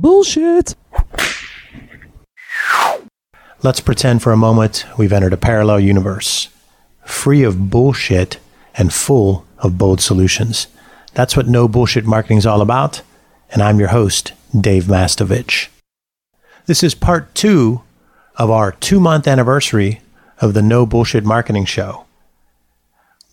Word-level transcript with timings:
Bullshit. 0.00 0.76
Let's 3.64 3.80
pretend 3.80 4.22
for 4.22 4.30
a 4.30 4.36
moment 4.36 4.84
we've 4.96 5.12
entered 5.12 5.32
a 5.32 5.36
parallel 5.36 5.80
universe, 5.80 6.50
free 7.04 7.42
of 7.42 7.68
bullshit 7.68 8.38
and 8.76 8.92
full 8.92 9.44
of 9.58 9.76
bold 9.76 10.00
solutions. 10.00 10.68
That's 11.14 11.36
what 11.36 11.48
No 11.48 11.66
Bullshit 11.66 12.04
Marketing 12.04 12.38
is 12.38 12.46
all 12.46 12.62
about, 12.62 13.02
and 13.50 13.60
I'm 13.60 13.80
your 13.80 13.88
host, 13.88 14.34
Dave 14.58 14.84
Mastovich. 14.84 15.66
This 16.66 16.84
is 16.84 16.94
part 16.94 17.34
two 17.34 17.82
of 18.36 18.52
our 18.52 18.70
two 18.70 19.00
month 19.00 19.26
anniversary 19.26 20.00
of 20.40 20.54
the 20.54 20.62
No 20.62 20.86
Bullshit 20.86 21.24
Marketing 21.24 21.64
Show. 21.64 22.04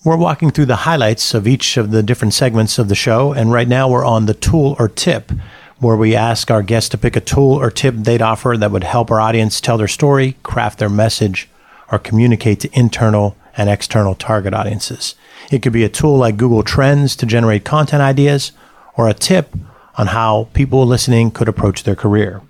We're 0.03 0.17
walking 0.17 0.49
through 0.49 0.65
the 0.65 0.77
highlights 0.77 1.35
of 1.35 1.47
each 1.47 1.77
of 1.77 1.91
the 1.91 2.01
different 2.01 2.33
segments 2.33 2.79
of 2.79 2.89
the 2.89 2.95
show, 2.95 3.33
and 3.33 3.51
right 3.51 3.67
now 3.67 3.87
we're 3.87 4.05
on 4.05 4.25
the 4.25 4.33
tool 4.33 4.75
or 4.79 4.87
tip, 4.87 5.31
where 5.79 5.95
we 5.95 6.15
ask 6.15 6.49
our 6.49 6.61
guests 6.61 6.89
to 6.89 6.97
pick 6.97 7.15
a 7.15 7.21
tool 7.21 7.53
or 7.53 7.69
tip 7.69 7.95
they'd 7.95 8.21
offer 8.21 8.55
that 8.57 8.71
would 8.71 8.83
help 8.83 9.11
our 9.11 9.19
audience 9.19 9.59
tell 9.59 9.77
their 9.77 9.87
story, 9.87 10.37
craft 10.43 10.79
their 10.79 10.89
message, 10.89 11.49
or 11.91 11.99
communicate 11.99 12.59
to 12.61 12.69
internal 12.79 13.35
and 13.57 13.69
external 13.69 14.15
target 14.15 14.53
audiences. 14.53 15.15
It 15.51 15.61
could 15.61 15.73
be 15.73 15.83
a 15.83 15.89
tool 15.89 16.17
like 16.17 16.37
Google 16.37 16.63
Trends 16.63 17.15
to 17.17 17.25
generate 17.25 17.65
content 17.65 18.01
ideas, 18.01 18.51
or 18.97 19.09
a 19.09 19.13
tip 19.13 19.53
on 19.97 20.07
how 20.07 20.49
people 20.53 20.85
listening 20.85 21.31
could 21.31 21.47
approach 21.47 21.83
their 21.83 21.95
career. 21.95 22.41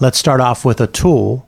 Let's 0.00 0.18
start 0.18 0.40
off 0.40 0.64
with 0.64 0.80
a 0.80 0.86
tool, 0.86 1.46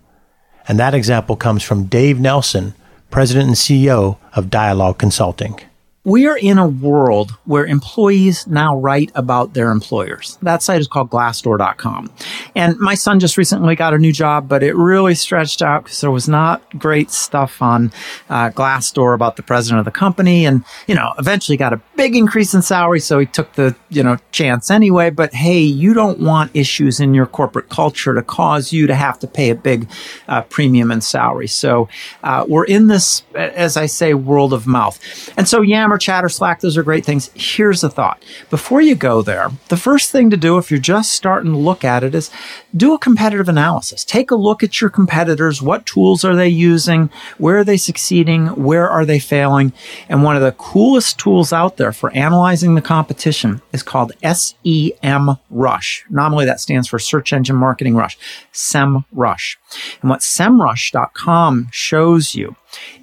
and 0.67 0.79
that 0.79 0.95
example 0.95 1.37
comes 1.37 1.62
from 1.62 1.87
Dave 1.87 2.17
Nelsen, 2.17 2.75
President 3.11 3.47
and 3.47 3.57
CEO 3.57 4.19
of 4.34 4.51
Dialog 4.51 4.98
Consulting 4.98 5.61
we 6.05 6.27
are 6.27 6.37
in 6.37 6.59
a 6.59 6.67
world 6.67 7.31
where 7.47 7.65
employees 7.65 8.47
now 8.47 8.77
write 8.77 9.11
about 9.15 9.55
their 9.55 9.71
employers. 9.71 10.39
That 10.43 10.62
site 10.62 10.81
is 10.81 10.87
called 10.87 11.09
glassdoor.com. 11.09 12.12
And 12.55 12.79
my 12.79 12.95
son 12.95 13.20
just 13.20 13.39
recently 13.39 13.75
got 13.75 13.95
a 13.95 13.98
new 13.98 14.12
job, 14.12 14.47
but 14.47 14.62
it 14.62 14.77
really 14.77 15.15
stretched 15.15 15.62
out 15.62 15.84
because 15.84 16.03
there 16.03 16.11
was 16.11 16.28
not 16.28 16.78
great 16.78 17.11
stuff 17.11 17.62
on 17.62 17.91
uh, 18.28 18.51
Glassdoor 18.51 19.15
about 19.15 19.37
the 19.37 19.43
president 19.43 19.78
of 19.78 19.87
the 19.87 19.91
company. 19.91 20.45
And, 20.45 20.62
you 20.87 20.95
know, 20.95 21.15
eventually 21.19 21.56
got 21.56 21.73
a 21.73 21.81
big 21.97 22.15
increase 22.15 22.53
in 22.53 22.61
salary. 22.61 23.00
So 23.00 23.19
he 23.19 23.27
took 23.27 23.55
the, 23.55 23.75
you 23.89 24.03
know, 24.03 24.19
chance 24.31 24.71
anyway. 24.71 25.09
But 25.09 25.33
hey, 25.33 25.61
you 25.61 25.95
don't 25.95 26.21
want 26.21 26.50
issues 26.55 27.00
in 27.00 27.15
your 27.15 27.27
corporate 27.27 27.71
culture 27.71 28.12
to 28.15 28.23
cause 28.23 28.75
you 28.75 28.87
to 28.87 28.95
have 28.95 29.19
to 29.21 29.27
pay 29.27 29.48
a 29.48 29.55
big 29.55 29.89
uh, 30.28 30.43
premium 30.43 30.91
in 30.91 31.00
salary. 31.00 31.48
So 31.48 31.89
uh, 32.23 32.45
we're 32.47 32.67
in 32.67 32.89
this, 32.89 33.23
as 33.34 33.78
I 33.78 33.87
say, 33.87 34.12
world 34.12 34.53
of 34.53 34.67
mouth. 34.67 35.00
And 35.39 35.48
so 35.48 35.62
Yammer 35.62 35.94
Yammer, 35.95 35.98
Chatter, 35.98 36.28
Slack, 36.28 36.61
those 36.61 36.77
are 36.77 36.83
great 36.83 37.05
things. 37.05 37.31
Here's 37.34 37.84
a 37.84 37.91
thought. 37.91 38.23
Before 38.50 38.81
you 38.81 38.97
go 38.97 39.23
there, 39.23 39.50
the 39.69 39.77
first 39.77 40.11
thing 40.11 40.28
to 40.31 40.37
do 40.37 40.59
if 40.59 40.70
you're 40.70 40.81
just 40.81 41.12
starting 41.12 41.53
to 41.53 41.59
look 41.59 41.84
at 41.84 42.03
it 42.03 42.14
is 42.14 42.31
do 42.77 42.95
a 42.95 42.98
competitive 42.98 43.48
analysis. 43.48 44.05
Take 44.05 44.33
a 44.33 44.34
look 44.34 44.65
at 44.65 44.81
your 44.81 44.91
competitors. 44.91 45.62
What 45.62 45.87
tools 45.87 46.25
are 46.25 46.34
they 46.34 46.48
using? 46.48 47.11
Where 47.39 47.59
are 47.59 47.65
they 47.65 47.77
succeeding? 47.77 48.48
Where 48.48 48.89
are 48.89 49.05
they 49.05 49.20
failing? 49.20 49.72
And 50.09 50.25
one 50.25 50.34
of 50.34 50.42
the 50.42 50.53
coolest 50.53 51.19
tools 51.19 51.53
out 51.53 51.77
there 51.77 51.92
for 51.92 52.11
analyzing 52.12 52.75
the 52.75 52.83
competition 52.83 53.62
is 53.72 53.84
called 53.84 54.12
SEM 54.22 55.39
Rush. 55.50 56.05
Normally 56.11 56.47
that 56.47 56.61
stands 56.61 56.89
for 56.89 56.98
Search 56.98 57.33
Engine 57.33 57.56
Marketing 57.56 57.95
Rush. 57.95 58.19
SEM 58.50 59.05
Rush. 59.12 59.59
And 60.03 60.11
what 60.11 60.20
semrush.com 60.20 61.69
shows 61.70 62.34
you 62.34 62.56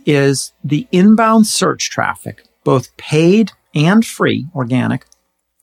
is 0.06 0.52
the 0.64 0.88
inbound 0.92 1.48
search 1.48 1.90
traffic 1.90 2.44
both 2.64 2.96
paid 2.98 3.52
and 3.74 4.06
free 4.06 4.48
organic 4.56 5.06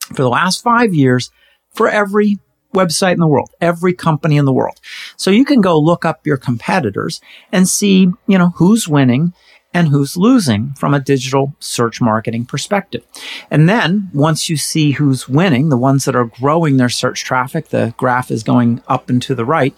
for 0.08 0.22
the 0.22 0.28
last 0.28 0.62
five 0.62 0.94
years 0.94 1.30
for 1.74 1.88
every 1.88 2.38
website 2.74 3.14
in 3.14 3.20
the 3.20 3.26
world, 3.26 3.50
every 3.60 3.92
company 3.92 4.36
in 4.36 4.44
the 4.44 4.52
world. 4.52 4.78
So 5.16 5.30
you 5.30 5.44
can 5.44 5.60
go 5.60 5.78
look 5.78 6.04
up 6.04 6.26
your 6.26 6.36
competitors 6.36 7.20
and 7.52 7.68
see, 7.68 8.08
you 8.26 8.38
know, 8.38 8.50
who's 8.56 8.88
winning 8.88 9.32
and 9.74 9.88
who's 9.88 10.16
losing 10.16 10.72
from 10.74 10.94
a 10.94 11.00
digital 11.00 11.54
search 11.60 12.00
marketing 12.00 12.46
perspective. 12.46 13.04
And 13.50 13.68
then 13.68 14.10
once 14.14 14.48
you 14.48 14.56
see 14.56 14.92
who's 14.92 15.28
winning, 15.28 15.68
the 15.68 15.76
ones 15.76 16.04
that 16.06 16.16
are 16.16 16.24
growing 16.24 16.76
their 16.76 16.88
search 16.88 17.22
traffic, 17.24 17.68
the 17.68 17.94
graph 17.96 18.30
is 18.30 18.42
going 18.42 18.82
up 18.88 19.10
and 19.10 19.20
to 19.22 19.34
the 19.34 19.44
right, 19.44 19.74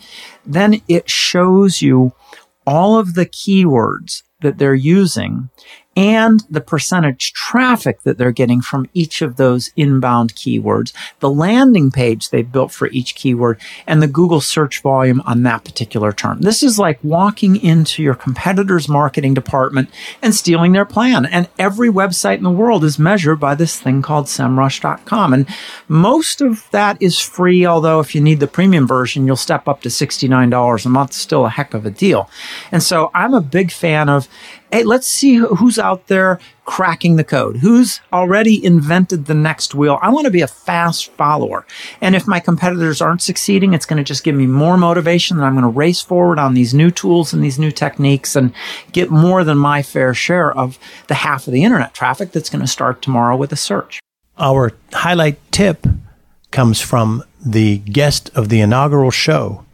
then 0.47 0.81
it 0.87 1.11
shows 1.11 1.83
you 1.83 2.13
all 2.67 2.99
of 2.99 3.15
the 3.15 3.27
keywords 3.27 4.23
that 4.43 4.59
they're 4.59 4.75
using 4.75 5.51
and 5.97 6.45
the 6.49 6.61
percentage 6.61 7.33
traffic 7.33 8.03
that 8.03 8.17
they're 8.17 8.31
getting 8.31 8.61
from 8.61 8.89
each 8.95 9.23
of 9.23 9.37
those 9.37 9.71
inbound 9.77 10.35
keywords, 10.35 10.93
the 11.19 11.31
landing 11.31 11.91
page 11.91 12.31
they've 12.31 12.53
built 12.53 12.71
for 12.71 12.89
each 12.89 13.15
keyword, 13.17 13.61
and 13.87 14.01
the 14.01 14.07
Google 14.07 14.41
search 14.41 14.83
volume 14.83 15.21
on 15.27 15.43
that 15.43 15.65
particular 15.65 16.13
term. 16.13 16.43
This 16.43 16.63
is 16.63 16.79
like 16.79 17.03
walking 17.03 17.57
into 17.57 18.03
your 18.03 18.15
competitor's 18.15 18.89
marketing 18.89 19.35
department 19.35 19.91
and 20.23 20.35
stealing 20.35 20.73
their 20.73 20.85
plan. 20.85 21.27
And 21.27 21.49
every 21.59 21.89
website 21.89 22.39
in 22.39 22.45
the 22.45 22.51
world 22.51 22.85
is 22.85 22.99
measured 22.99 23.41
by 23.41 23.57
this 23.57 23.81
thing 23.81 24.01
called 24.01 24.27
semrush.com. 24.27 25.33
And 25.33 25.49
most 25.89 26.41
of 26.41 26.71
that 26.71 27.01
is 27.03 27.19
free, 27.19 27.67
although 27.67 27.99
if 28.01 28.15
you 28.15 28.21
need 28.21 28.41
the 28.41 28.47
premium 28.47 28.87
version, 28.87 29.27
you'll 29.27 29.37
step 29.37 29.67
up 29.67 29.83
to 29.83 29.89
$69 29.89 30.87
a 30.87 30.89
month. 30.89 31.13
Still 31.13 31.47
a 31.47 31.51
heck 31.51 31.75
of 31.75 31.85
a 31.85 31.91
deal. 31.91 32.31
And 32.71 32.83
so 32.83 33.11
I'm 33.13 33.35
a 33.35 33.41
big 33.41 33.73
fan 33.73 34.09
of 34.09 34.29
hey, 34.73 34.85
let's 34.85 35.07
see 35.07 35.37
who's 35.37 35.79
out 35.79 36.07
there 36.07 36.39
cracking 36.65 37.17
the 37.17 37.25
code, 37.25 37.57
who's 37.57 38.01
already 38.13 38.65
invented 38.65 39.27
the 39.27 39.35
next 39.35 39.75
wheel. 39.75 39.99
I 40.01 40.11
want 40.11 40.27
to 40.27 40.31
be 40.31 40.41
a 40.41 40.47
fast 40.47 41.11
follower. 41.13 41.67
And 42.01 42.15
if 42.15 42.29
my 42.29 42.39
competitors 42.39 43.01
aren't 43.01 43.23
succeeding, 43.23 43.75
it's 43.75 43.87
going 43.87 43.97
to 43.97 44.05
just 44.05 44.23
give 44.23 44.37
me 44.37 44.47
more 44.47 44.77
motivation 44.77 45.37
that 45.37 45.45
I'm 45.45 45.55
going 45.55 45.63
to 45.63 45.69
race 45.69 46.01
forward 46.01 46.39
on 46.39 46.55
these 46.55 46.73
new 46.73 46.91
tools 46.91 47.33
and 47.33 47.43
these 47.43 47.59
new 47.59 47.73
techniques 47.73 48.37
and 48.37 48.53
get 48.93 49.11
more 49.11 49.43
than 49.43 49.59
my 49.59 49.83
fair 49.83 50.15
share 50.15 50.53
of 50.53 50.79
the 51.09 51.15
half 51.15 51.47
of 51.47 51.53
the 51.53 51.65
internet 51.65 51.93
traffic 51.93 52.31
that's 52.31 52.51
going 52.51 52.63
to 52.63 52.69
start 52.69 53.03
tomorrow 53.03 53.37
with 53.37 53.53
a 53.53 53.57
search. 53.57 53.99
Our 54.39 54.73
highlight 54.93 55.39
tip 55.51 55.87
comes 56.51 56.81
from 56.81 57.25
the 57.45 57.79
guest 57.79 58.31
of 58.35 58.49
the 58.49 58.61
inaugural 58.61 59.11
show, 59.11 59.65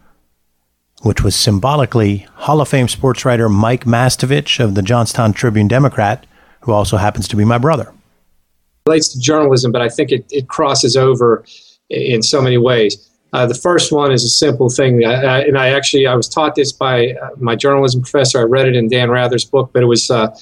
which 1.06 1.22
was 1.22 1.37
symbolically 1.37 2.27
Hall 2.34 2.61
of 2.61 2.69
Fame 2.69 2.89
sports 2.89 3.25
writer 3.25 3.49
Mike 3.49 3.84
Mastovich 3.84 4.59
of 4.59 4.75
the 4.75 4.83
Johnstown 4.83 5.33
Tribune 5.33 5.69
Democrat, 5.69 6.27
who 6.62 6.72
also 6.72 6.97
happens 6.97 7.28
to 7.28 7.37
be 7.37 7.44
my 7.44 7.59
brother. 7.59 7.84
It 7.84 8.91
relates 8.91 9.12
to 9.12 9.21
journalism, 9.21 9.71
but 9.71 9.83
I 9.83 9.89
think 9.89 10.11
it, 10.11 10.27
it 10.31 10.49
crosses 10.49 10.97
over 10.97 11.44
in 11.89 12.22
so 12.22 12.43
many 12.43 12.59
ways. 12.59 13.09
Uh, 13.33 13.47
the 13.47 13.55
first 13.55 13.93
one 13.93 14.11
is 14.11 14.25
a 14.25 14.28
simple 14.28 14.69
thing, 14.69 15.05
and 15.05 15.56
I 15.56 15.69
actually 15.69 16.06
I 16.06 16.15
was 16.15 16.28
taught 16.28 16.55
this 16.55 16.72
by 16.72 17.12
uh, 17.12 17.31
my 17.37 17.55
journalism 17.55 18.03
professor. 18.03 18.41
I 18.41 18.43
read 18.43 18.67
it 18.67 18.75
in 18.75 18.88
Dan 18.88 19.11
Rather's 19.11 19.44
book, 19.44 19.71
but 19.73 19.83
it 19.83 19.87
was 19.87 20.11
uh, 20.11 20.37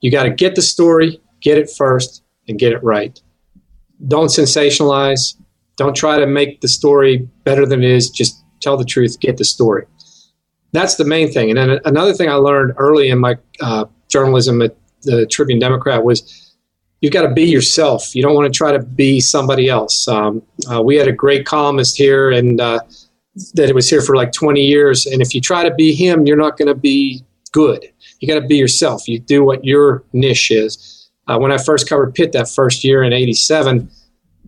you 0.00 0.10
got 0.10 0.24
to 0.24 0.30
get 0.30 0.54
the 0.54 0.62
story, 0.62 1.20
get 1.40 1.58
it 1.58 1.68
first, 1.70 2.22
and 2.48 2.58
get 2.58 2.72
it 2.72 2.82
right. 2.82 3.20
Don't 4.08 4.28
sensationalize. 4.28 5.36
Don't 5.76 5.96
try 5.96 6.18
to 6.18 6.26
make 6.26 6.60
the 6.60 6.68
story 6.68 7.28
better 7.44 7.66
than 7.66 7.82
it 7.82 7.90
is. 7.90 8.10
Just 8.10 8.41
tell 8.62 8.76
the 8.76 8.84
truth, 8.84 9.20
get 9.20 9.36
the 9.36 9.44
story. 9.44 9.84
That's 10.72 10.94
the 10.94 11.04
main 11.04 11.30
thing. 11.30 11.50
And 11.50 11.58
then 11.58 11.80
another 11.84 12.14
thing 12.14 12.28
I 12.28 12.34
learned 12.34 12.74
early 12.78 13.10
in 13.10 13.18
my 13.18 13.36
uh, 13.60 13.84
journalism 14.08 14.62
at 14.62 14.74
the 15.02 15.26
Tribune 15.26 15.58
Democrat 15.58 16.02
was 16.04 16.54
you've 17.00 17.12
got 17.12 17.22
to 17.22 17.32
be 17.32 17.44
yourself. 17.44 18.14
You 18.14 18.22
don't 18.22 18.34
want 18.34 18.52
to 18.52 18.56
try 18.56 18.72
to 18.72 18.78
be 18.78 19.20
somebody 19.20 19.68
else. 19.68 20.08
Um, 20.08 20.42
uh, 20.70 20.80
we 20.80 20.96
had 20.96 21.08
a 21.08 21.12
great 21.12 21.44
columnist 21.44 21.98
here, 21.98 22.30
and 22.30 22.60
uh, 22.60 22.80
that 23.54 23.74
was 23.74 23.90
here 23.90 24.00
for 24.00 24.16
like 24.16 24.32
20 24.32 24.62
years. 24.62 25.04
And 25.06 25.20
if 25.20 25.34
you 25.34 25.40
try 25.40 25.68
to 25.68 25.74
be 25.74 25.94
him, 25.94 26.26
you're 26.26 26.36
not 26.36 26.56
going 26.56 26.68
to 26.68 26.74
be 26.74 27.22
good. 27.50 27.84
You 28.20 28.28
got 28.28 28.40
to 28.40 28.46
be 28.46 28.56
yourself. 28.56 29.08
You 29.08 29.18
do 29.18 29.44
what 29.44 29.64
your 29.64 30.04
niche 30.12 30.50
is. 30.50 31.10
Uh, 31.28 31.38
when 31.38 31.52
I 31.52 31.58
first 31.58 31.88
covered 31.88 32.14
Pitt 32.14 32.32
that 32.32 32.48
first 32.48 32.84
year 32.84 33.02
in 33.02 33.12
'87 33.12 33.90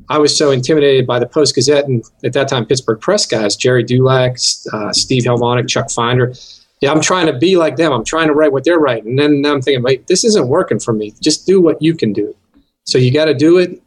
I 0.09 0.19
was 0.19 0.37
so 0.37 0.50
intimidated 0.50 1.06
by 1.06 1.19
the 1.19 1.26
Post 1.26 1.55
Gazette 1.55 1.87
and 1.87 2.05
at 2.25 2.32
that 2.34 2.49
time 2.49 2.67
Pittsburgh 2.67 3.00
Press 3.00 3.26
guys, 3.26 3.56
Gerry 3.56 3.82
Dulac, 3.82 4.37
uh, 4.73 4.93
Steve 4.93 5.25
Halvonik, 5.25 5.69
Chuck 5.69 5.90
Finder. 5.90 6.34
Yeah, 6.81 6.93
I'm 6.93 7.00
trying 7.00 7.26
to 7.26 7.32
be 7.32 7.56
like 7.56 7.76
them. 7.76 7.93
I'm 7.93 8.05
trying 8.05 8.28
to 8.28 8.34
write 8.34 8.52
what 8.52 8.64
they're 8.64 8.78
writing. 8.78 9.19
And 9.19 9.44
then 9.44 9.50
I'm 9.50 9.62
thinking, 9.62 9.82
wait, 9.82 10.06
this 10.06 10.25
isn't 10.25 10.49
working 10.49 10.78
for 10.78 10.93
me. 10.93 11.14
Just 11.23 11.46
do 11.46 11.61
what 11.61 11.81
you 11.81 11.94
can 11.94 12.12
do. 12.12 12.37
So 12.84 12.99
you 12.99 13.11
got 13.11 13.25
to 13.26 13.34
do 13.34 13.56
it. 13.58 13.81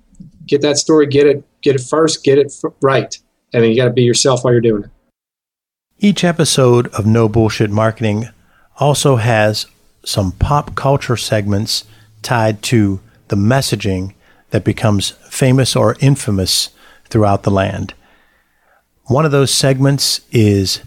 Get 0.47 0.61
that 0.61 0.77
story. 0.77 1.05
Get 1.05 1.27
it. 1.27 1.43
Get 1.61 1.75
it 1.75 1.81
first. 1.81 2.23
Get 2.23 2.39
it 2.39 2.51
right. 2.81 3.15
And 3.53 3.63
then 3.63 3.69
you 3.69 3.77
got 3.77 3.85
to 3.85 3.93
be 3.93 4.03
yourself 4.03 4.43
while 4.43 4.53
you're 4.53 4.61
doing 4.61 4.85
it. 4.85 4.89
Each 5.99 6.23
episode 6.23 6.87
of 6.87 7.05
No 7.05 7.29
Bullshit 7.29 7.69
Marketing 7.69 8.29
also 8.77 9.17
has 9.17 9.67
some 10.03 10.31
pop 10.31 10.75
culture 10.75 11.17
segments 11.17 11.83
tied 12.21 12.61
to 12.63 12.99
the 13.27 13.35
messaging 13.35 14.13
that 14.51 14.63
becomes 14.63 15.11
famous 15.29 15.75
or 15.75 15.95
infamous 15.99 16.69
throughout 17.09 17.43
the 17.43 17.51
land. 17.51 17.93
One 19.05 19.25
of 19.25 19.31
those 19.31 19.51
segments 19.51 20.21
is 20.31 20.81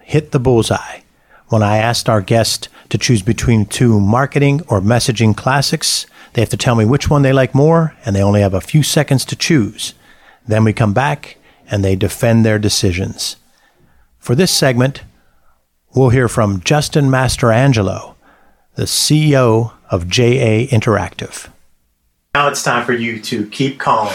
Hit 0.00 0.32
the 0.32 0.40
Bullseye. 0.40 1.00
When 1.48 1.62
I 1.62 1.78
asked 1.78 2.08
our 2.08 2.20
guest 2.20 2.68
to 2.88 2.98
choose 2.98 3.22
between 3.22 3.66
two 3.66 4.00
marketing 4.00 4.62
or 4.68 4.80
messaging 4.80 5.36
classics, 5.36 6.06
they 6.32 6.42
have 6.42 6.48
to 6.50 6.56
tell 6.56 6.74
me 6.74 6.84
which 6.84 7.10
one 7.10 7.22
they 7.22 7.32
like 7.32 7.54
more, 7.54 7.94
and 8.04 8.14
they 8.14 8.22
only 8.22 8.40
have 8.40 8.54
a 8.54 8.60
few 8.60 8.82
seconds 8.82 9.24
to 9.26 9.36
choose. 9.36 9.94
Then 10.46 10.64
we 10.64 10.72
come 10.72 10.92
back 10.92 11.38
and 11.68 11.84
they 11.84 11.96
defend 11.96 12.44
their 12.44 12.58
decisions. 12.58 13.36
For 14.18 14.34
this 14.34 14.50
segment, 14.50 15.02
we'll 15.94 16.10
hear 16.10 16.28
from 16.28 16.60
Justin 16.60 17.06
Mastrangelo, 17.06 18.14
the 18.74 18.84
CEO 18.84 19.72
of 19.90 20.08
JA 20.08 20.66
Interactive. 20.66 21.48
Now 22.36 22.48
it's 22.48 22.62
time 22.62 22.84
for 22.84 22.92
you 22.92 23.18
to 23.18 23.46
keep 23.46 23.80
calm 23.80 24.12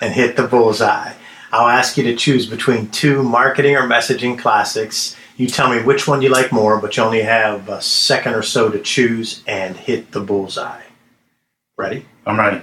and 0.00 0.14
hit 0.14 0.36
the 0.36 0.48
bullseye. 0.48 1.12
I'll 1.52 1.68
ask 1.68 1.98
you 1.98 2.04
to 2.04 2.16
choose 2.16 2.46
between 2.46 2.88
two 2.88 3.22
marketing 3.22 3.76
or 3.76 3.82
messaging 3.82 4.38
classics. 4.38 5.14
You 5.36 5.48
tell 5.48 5.68
me 5.68 5.82
which 5.82 6.08
one 6.08 6.22
you 6.22 6.30
like 6.30 6.50
more, 6.50 6.80
but 6.80 6.96
you 6.96 7.02
only 7.02 7.20
have 7.20 7.68
a 7.68 7.82
second 7.82 8.32
or 8.32 8.42
so 8.42 8.70
to 8.70 8.80
choose 8.80 9.42
and 9.46 9.76
hit 9.76 10.12
the 10.12 10.20
bullseye. 10.20 10.80
Ready? 11.76 12.06
I'm 12.24 12.38
ready. 12.38 12.62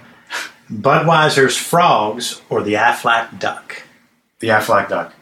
Budweiser's 0.71 1.55
Frogs 1.55 2.41
or 2.49 2.63
the 2.63 2.73
Aflac 2.73 3.37
Duck? 3.37 3.83
The 4.39 4.47
Aflac 4.47 4.89
Duck. 4.89 5.13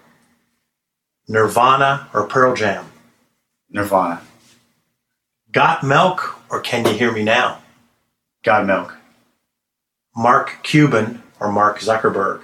Nirvana 1.28 2.08
or 2.14 2.26
Pearl 2.26 2.56
Jam? 2.56 2.86
Nirvana. 3.70 4.22
Got 5.52 5.84
Milk 5.84 6.40
or 6.50 6.62
Can 6.62 6.86
You 6.86 6.94
Hear 6.94 7.12
Me 7.12 7.22
Now? 7.22 7.60
Got 8.44 8.66
Milk. 8.66 8.97
Mark 10.18 10.64
Cuban 10.64 11.22
or 11.40 11.52
Mark 11.52 11.78
Zuckerberg? 11.80 12.42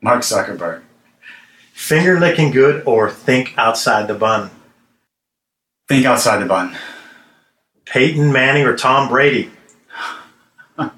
Mark 0.00 0.20
Zuckerberg. 0.22 0.82
Finger 1.72 2.20
licking 2.20 2.52
good 2.52 2.84
or 2.86 3.10
think 3.10 3.54
outside 3.58 4.06
the 4.06 4.14
bun? 4.14 4.50
Think 5.88 6.06
outside 6.06 6.38
the 6.38 6.46
bun. 6.46 6.76
Peyton 7.86 8.32
Manning 8.32 8.64
or 8.64 8.76
Tom 8.76 9.08
Brady? 9.08 9.50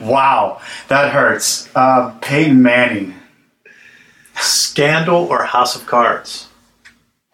Wow, 0.00 0.60
that 0.88 1.12
hurts. 1.12 1.68
Uh, 1.74 2.16
Peyton 2.20 2.62
Manning. 2.62 3.14
Scandal 4.36 5.24
or 5.26 5.44
House 5.44 5.74
of 5.74 5.86
Cards? 5.86 6.48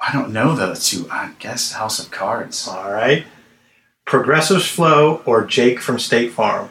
I 0.00 0.12
don't 0.12 0.32
know 0.32 0.54
those 0.56 0.88
two. 0.88 1.08
I 1.10 1.32
guess 1.38 1.72
House 1.72 1.98
of 1.98 2.10
Cards. 2.10 2.66
All 2.66 2.90
right. 2.90 3.26
Progressive 4.06 4.62
Flo 4.64 5.22
or 5.26 5.44
Jake 5.44 5.80
from 5.80 5.98
State 5.98 6.32
Farm? 6.32 6.70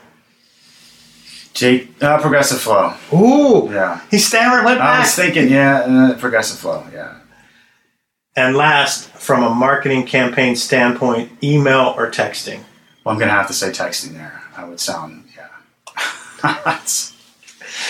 Jake, 1.53 1.89
uh, 2.01 2.18
Progressive 2.19 2.59
Flo. 2.62 2.94
Ooh, 3.13 3.69
Yeah. 3.71 4.00
he 4.09 4.18
stammered, 4.18 4.63
went 4.65 4.80
back. 4.80 4.98
I 4.98 5.00
was 5.01 5.13
thinking, 5.15 5.50
yeah, 5.50 5.80
uh, 5.81 6.13
Progressive 6.18 6.59
Flo. 6.59 6.86
Yeah. 6.94 7.15
and 8.38 8.56
last, 8.56 9.09
from 9.09 9.44
a 9.44 9.50
marketing 9.50 10.06
campaign 10.06 10.56
standpoint, 10.56 11.30
email 11.44 11.94
or 11.98 12.09
texting? 12.09 12.62
Well, 13.03 13.13
I'm 13.13 13.19
gonna 13.19 13.31
have 13.33 13.48
to 13.48 13.53
say 13.53 13.69
texting 13.71 14.13
there. 14.13 14.42
I 14.56 14.63
would 14.63 14.80
sound, 14.80 15.25
yeah. 15.36 15.48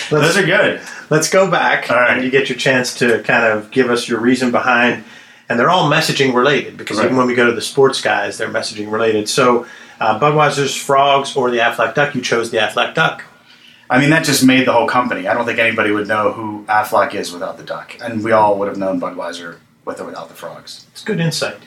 Those 0.10 0.38
are 0.38 0.46
good. 0.46 0.82
let's 1.10 1.30
go 1.30 1.50
back 1.50 1.90
All 1.92 1.98
right. 1.98 2.16
and 2.18 2.24
you 2.26 2.32
get 2.32 2.50
your 2.50 2.58
chance 2.58 2.94
to 3.00 3.22
kind 3.24 3.46
of 3.46 3.72
give 3.72 3.90
us 3.90 4.08
your 4.10 4.20
reason 4.20 4.52
behind. 4.52 5.04
And 5.50 5.60
they're 5.60 5.70
all 5.70 5.90
messaging 5.92 6.34
related 6.34 6.78
because 6.78 6.98
Right. 6.98 7.06
even 7.06 7.18
when 7.18 7.28
we 7.28 7.36
go 7.36 7.46
to 7.46 7.52
the 7.52 7.62
sports 7.62 8.02
guys, 8.02 8.38
they're 8.38 8.48
messaging 8.50 8.90
related. 8.92 9.28
So, 9.30 9.66
uh, 10.00 10.18
Budweiser's 10.20 10.76
Frogs 10.76 11.36
or 11.36 11.52
the 11.52 11.58
Aflac 11.60 11.94
Duck, 11.94 12.16
you 12.16 12.22
chose 12.22 12.52
the 12.52 12.58
Aflac 12.58 12.94
Duck. 12.96 13.24
I 13.92 14.00
mean, 14.00 14.10
that 14.12 14.24
just 14.24 14.46
made 14.46 14.66
the 14.66 14.72
whole 14.72 14.88
company. 14.88 15.28
I 15.28 15.34
don't 15.34 15.46
think 15.46 15.60
anybody 15.60 15.92
would 15.92 16.08
know 16.08 16.32
who 16.32 16.64
Aflac 16.70 17.14
is 17.14 17.34
without 17.34 17.58
the 17.58 17.64
duck, 17.64 17.98
and 18.02 18.24
we 18.24 18.32
all 18.32 18.58
would 18.58 18.70
have 18.70 18.78
known 18.78 19.02
Budweiser 19.02 19.58
with 19.84 20.00
or 20.00 20.06
without 20.06 20.30
the 20.30 20.34
frogs. 20.34 20.88
It's 20.94 21.04
good 21.04 21.20
insight. 21.20 21.58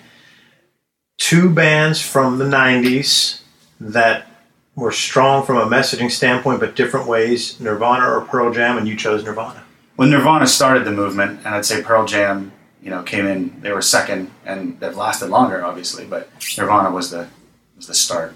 Two 1.19 1.51
bands 1.51 2.01
from 2.01 2.39
the 2.39 2.47
90s 2.47 3.43
that 3.79 4.27
were 4.75 4.91
strong 4.91 5.45
from 5.45 5.59
a 5.59 5.67
messaging 5.67 6.11
standpoint, 6.11 6.61
but 6.61 6.75
different 6.75 7.07
ways 7.07 7.61
Nirvana 7.61 8.09
or 8.09 8.23
Pearl 8.23 8.51
Jam, 8.55 8.79
and 8.79 8.89
you 8.89 8.97
chose 8.97 9.23
Nirvana. 9.23 9.63
When 9.97 10.09
Nirvana 10.09 10.47
started 10.47 10.87
the 10.87 10.93
movement, 10.93 11.41
and 11.45 11.49
I'd 11.49 11.67
say 11.67 11.83
Pearl 11.83 12.07
Jam, 12.07 12.53
you 12.83 12.89
know, 12.89 13.03
came 13.03 13.27
in. 13.27 13.61
They 13.61 13.71
were 13.71 13.83
second, 13.83 14.31
and 14.47 14.81
that 14.81 14.97
lasted 14.97 15.29
longer, 15.29 15.63
obviously. 15.63 16.07
But 16.07 16.31
Nirvana 16.57 16.91
was 16.91 17.11
the 17.11 17.29
was 17.77 17.87
the 17.87 17.95
start. 17.95 18.35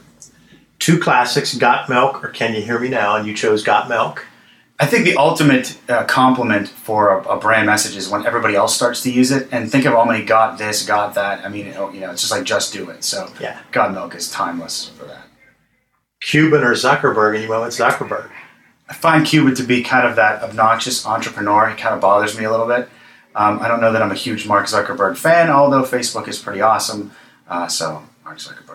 Two 0.88 0.98
classics, 0.98 1.54
Got 1.54 1.90
Milk 1.90 2.24
or 2.24 2.28
Can 2.28 2.54
You 2.54 2.62
Hear 2.62 2.78
Me 2.78 2.88
Now, 2.88 3.16
and 3.16 3.26
you 3.26 3.34
chose 3.34 3.62
Got 3.62 3.90
Milk. 3.90 4.24
I 4.80 4.86
think 4.86 5.04
the 5.04 5.18
ultimate 5.18 5.78
uh, 5.86 6.04
compliment 6.04 6.66
for 6.66 7.18
a, 7.18 7.34
a 7.34 7.38
brand 7.38 7.66
message 7.66 7.94
is 7.94 8.08
when 8.08 8.24
everybody 8.24 8.54
else 8.54 8.74
starts 8.74 9.02
to 9.02 9.12
use 9.12 9.30
it. 9.30 9.48
And 9.52 9.70
think 9.70 9.84
of 9.84 9.92
how 9.92 10.06
many 10.06 10.24
got 10.24 10.56
this, 10.56 10.86
got 10.86 11.12
that. 11.12 11.44
I 11.44 11.50
mean, 11.50 11.66
you 11.66 12.00
know, 12.00 12.10
it's 12.10 12.22
just 12.22 12.32
like 12.32 12.44
just 12.44 12.72
do 12.72 12.88
it. 12.88 13.04
So 13.04 13.30
Yeah. 13.38 13.60
Got 13.70 13.92
Milk 13.92 14.14
is 14.14 14.30
timeless 14.30 14.88
for 14.88 15.04
that. 15.04 15.26
Cuban 16.22 16.64
or 16.64 16.72
Zuckerberg, 16.72 17.34
and 17.34 17.44
you 17.44 17.50
went 17.50 17.64
with 17.64 17.74
Zuckerberg. 17.74 18.30
I 18.88 18.94
find 18.94 19.26
Cuban 19.26 19.54
to 19.56 19.64
be 19.64 19.82
kind 19.82 20.06
of 20.08 20.16
that 20.16 20.42
obnoxious 20.42 21.04
entrepreneur. 21.04 21.68
He 21.68 21.76
kind 21.76 21.94
of 21.94 22.00
bothers 22.00 22.38
me 22.38 22.44
a 22.44 22.50
little 22.50 22.66
bit. 22.66 22.88
Um, 23.34 23.58
I 23.60 23.68
don't 23.68 23.82
know 23.82 23.92
that 23.92 24.00
I'm 24.00 24.10
a 24.10 24.14
huge 24.14 24.46
Mark 24.46 24.64
Zuckerberg 24.64 25.18
fan, 25.18 25.50
although 25.50 25.82
Facebook 25.82 26.28
is 26.28 26.38
pretty 26.38 26.62
awesome. 26.62 27.10
Uh, 27.46 27.68
so 27.68 28.04
Mark 28.24 28.38
Zuckerberg. 28.38 28.67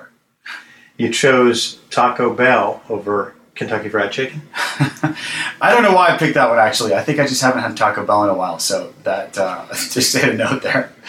You 0.98 1.12
chose 1.12 1.80
Taco 1.90 2.34
Bell 2.34 2.82
over 2.90 3.34
Kentucky 3.56 3.90
Fried 3.90 4.12
Chicken. 4.12 4.42
I 4.56 5.72
don't 5.72 5.84
know 5.84 5.94
why 5.94 6.10
I 6.10 6.18
picked 6.18 6.36
that 6.36 6.50
one 6.50 6.60
actually. 6.60 6.94
I 6.94 7.02
think 7.02 7.20
I 7.20 7.28
just 7.28 7.42
haven't 7.42 7.62
had 7.62 7.76
Taco 7.78 8.06
Bell 8.06 8.24
in 8.24 8.30
a 8.30 8.34
while, 8.34 8.60
so 8.60 8.94
that 9.04 9.38
uh, 9.38 9.66
just 9.74 10.16
hit 10.16 10.30
a 10.30 10.34
note 10.34 10.62
there. 10.64 10.92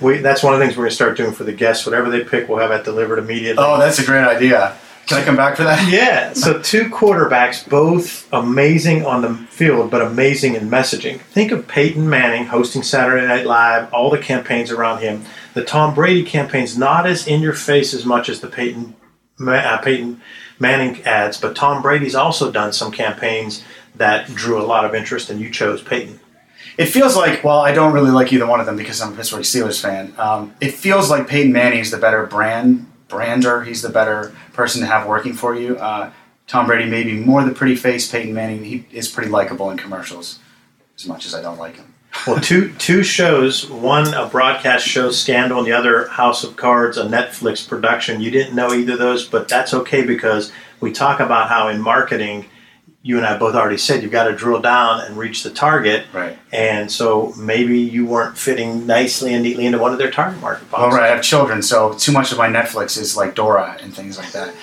We, 0.00 0.16
that's 0.18 0.42
one 0.42 0.54
of 0.54 0.58
the 0.58 0.64
things 0.64 0.76
we're 0.76 0.84
going 0.84 0.90
to 0.90 0.96
start 0.96 1.16
doing 1.18 1.32
for 1.32 1.44
the 1.44 1.52
guests. 1.52 1.84
Whatever 1.84 2.08
they 2.08 2.24
pick, 2.24 2.48
we'll 2.48 2.58
have 2.58 2.70
that 2.70 2.84
delivered 2.84 3.18
immediately. 3.18 3.62
Oh, 3.62 3.78
that's 3.78 3.98
a 3.98 4.04
great 4.04 4.24
idea. 4.24 4.76
Can 5.06 5.18
I 5.18 5.24
come 5.24 5.36
back 5.36 5.56
for 5.56 5.64
that? 5.64 5.92
Yeah, 5.92 6.32
so 6.34 6.62
two 6.62 6.84
quarterbacks, 6.84 7.68
both 7.68 8.32
amazing 8.32 9.04
on 9.04 9.22
the 9.22 9.34
field, 9.34 9.90
but 9.90 10.00
amazing 10.02 10.54
in 10.54 10.70
messaging. 10.70 11.18
Think 11.20 11.50
of 11.50 11.66
Peyton 11.66 12.08
Manning 12.08 12.46
hosting 12.46 12.84
Saturday 12.84 13.26
Night 13.26 13.44
Live, 13.44 13.92
all 13.92 14.08
the 14.08 14.18
campaigns 14.18 14.70
around 14.70 15.00
him. 15.00 15.24
The 15.54 15.64
Tom 15.64 15.94
Brady 15.94 16.22
campaign's 16.22 16.78
not 16.78 17.06
as 17.06 17.26
in 17.26 17.40
your 17.40 17.52
face 17.52 17.92
as 17.92 18.06
much 18.06 18.28
as 18.28 18.40
the 18.40 18.46
Peyton, 18.46 18.94
uh, 19.48 19.78
Peyton 19.78 20.20
Manning 20.58 21.02
ads, 21.04 21.40
but 21.40 21.56
Tom 21.56 21.82
Brady's 21.82 22.14
also 22.14 22.50
done 22.50 22.72
some 22.72 22.92
campaigns 22.92 23.64
that 23.96 24.28
drew 24.34 24.60
a 24.60 24.64
lot 24.64 24.84
of 24.84 24.94
interest, 24.94 25.30
and 25.30 25.40
you 25.40 25.50
chose 25.50 25.82
Peyton. 25.82 26.20
It 26.76 26.86
feels 26.86 27.16
like, 27.16 27.42
well, 27.42 27.60
I 27.60 27.72
don't 27.72 27.92
really 27.92 28.10
like 28.10 28.32
either 28.32 28.46
one 28.46 28.60
of 28.60 28.66
them 28.66 28.76
because 28.76 29.00
I'm 29.00 29.12
a 29.12 29.16
Pittsburgh 29.16 29.42
Steelers 29.42 29.80
fan. 29.80 30.14
Um, 30.18 30.54
it 30.60 30.72
feels 30.72 31.10
like 31.10 31.28
Peyton 31.28 31.52
Manning's 31.52 31.90
the 31.90 31.98
better 31.98 32.26
brand 32.26 32.86
brander. 33.08 33.64
He's 33.64 33.82
the 33.82 33.88
better 33.90 34.34
person 34.52 34.80
to 34.80 34.86
have 34.86 35.06
working 35.06 35.34
for 35.34 35.54
you. 35.54 35.76
Uh, 35.76 36.10
Tom 36.46 36.66
Brady 36.66 36.88
may 36.88 37.02
be 37.04 37.14
more 37.14 37.44
the 37.44 37.52
pretty 37.52 37.76
face. 37.76 38.10
Peyton 38.10 38.32
Manning, 38.32 38.64
he 38.64 38.86
is 38.92 39.08
pretty 39.08 39.30
likable 39.30 39.70
in 39.70 39.76
commercials, 39.76 40.38
as 40.96 41.06
much 41.06 41.26
as 41.26 41.34
I 41.34 41.42
don't 41.42 41.58
like 41.58 41.76
him. 41.76 41.89
Well, 42.26 42.40
two 42.40 42.72
two 42.74 43.02
shows, 43.02 43.68
one 43.70 44.12
a 44.12 44.26
broadcast 44.26 44.86
show, 44.86 45.10
Scandal, 45.10 45.58
and 45.58 45.66
the 45.66 45.72
other 45.72 46.06
House 46.08 46.44
of 46.44 46.56
Cards, 46.56 46.98
a 46.98 47.04
Netflix 47.04 47.66
production. 47.66 48.20
You 48.20 48.30
didn't 48.30 48.54
know 48.54 48.72
either 48.72 48.92
of 48.92 48.98
those, 48.98 49.26
but 49.26 49.48
that's 49.48 49.72
okay 49.72 50.04
because 50.04 50.52
we 50.80 50.92
talk 50.92 51.20
about 51.20 51.48
how 51.48 51.68
in 51.68 51.80
marketing, 51.80 52.46
you 53.02 53.16
and 53.16 53.26
I 53.26 53.38
both 53.38 53.54
already 53.54 53.78
said 53.78 54.02
you've 54.02 54.12
got 54.12 54.24
to 54.24 54.36
drill 54.36 54.60
down 54.60 55.00
and 55.00 55.16
reach 55.16 55.42
the 55.42 55.50
target. 55.50 56.06
Right. 56.12 56.38
And 56.52 56.92
so 56.92 57.32
maybe 57.38 57.78
you 57.78 58.04
weren't 58.04 58.36
fitting 58.36 58.86
nicely 58.86 59.32
and 59.32 59.42
neatly 59.42 59.64
into 59.64 59.78
one 59.78 59.92
of 59.92 59.98
their 59.98 60.10
target 60.10 60.40
market 60.40 60.70
Well, 60.70 60.90
right, 60.90 61.04
I 61.04 61.08
have 61.08 61.22
children, 61.22 61.62
so 61.62 61.94
too 61.94 62.12
much 62.12 62.32
of 62.32 62.38
my 62.38 62.48
Netflix 62.48 62.98
is 62.98 63.16
like 63.16 63.34
Dora 63.34 63.78
and 63.80 63.94
things 63.94 64.18
like 64.18 64.32
that. 64.32 64.54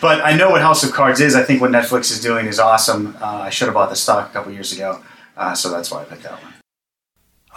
But 0.00 0.24
I 0.24 0.34
know 0.36 0.50
what 0.50 0.60
House 0.60 0.84
of 0.84 0.92
Cards 0.92 1.20
is. 1.20 1.34
I 1.34 1.42
think 1.42 1.60
what 1.60 1.70
Netflix 1.70 2.10
is 2.12 2.20
doing 2.20 2.46
is 2.46 2.60
awesome. 2.60 3.16
Uh, 3.20 3.38
I 3.42 3.50
should 3.50 3.66
have 3.66 3.74
bought 3.74 3.90
the 3.90 3.96
stock 3.96 4.30
a 4.30 4.32
couple 4.32 4.52
years 4.52 4.72
ago, 4.72 5.02
uh, 5.36 5.54
so 5.54 5.70
that's 5.70 5.90
why 5.90 6.02
I 6.02 6.04
picked 6.04 6.22
that 6.22 6.40
one. 6.42 6.57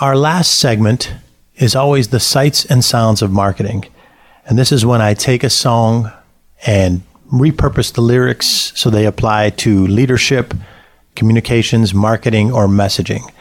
Our 0.01 0.17
last 0.17 0.58
segment 0.58 1.13
is 1.58 1.75
always 1.75 2.08
the 2.08 2.20
sights 2.20 2.65
and 2.65 2.84
sounds 2.84 3.22
of 3.22 3.31
marketing. 3.31 3.86
And 4.48 4.58
this 4.58 4.72
is 4.72 4.84
when 4.84 5.00
I 5.00 5.13
take 5.13 5.43
a 5.43 5.50
song 5.51 6.12
and 6.65 7.03
repurpose 7.31 7.93
the 7.93 8.01
lyrics 8.01 8.74
so 8.75 8.89
they 8.89 9.05
apply 9.05 9.51
to 9.51 9.86
leadership, 9.86 10.55
communications, 11.15 11.93
marketing, 11.93 12.51
or 12.51 12.65
messaging. 12.65 13.31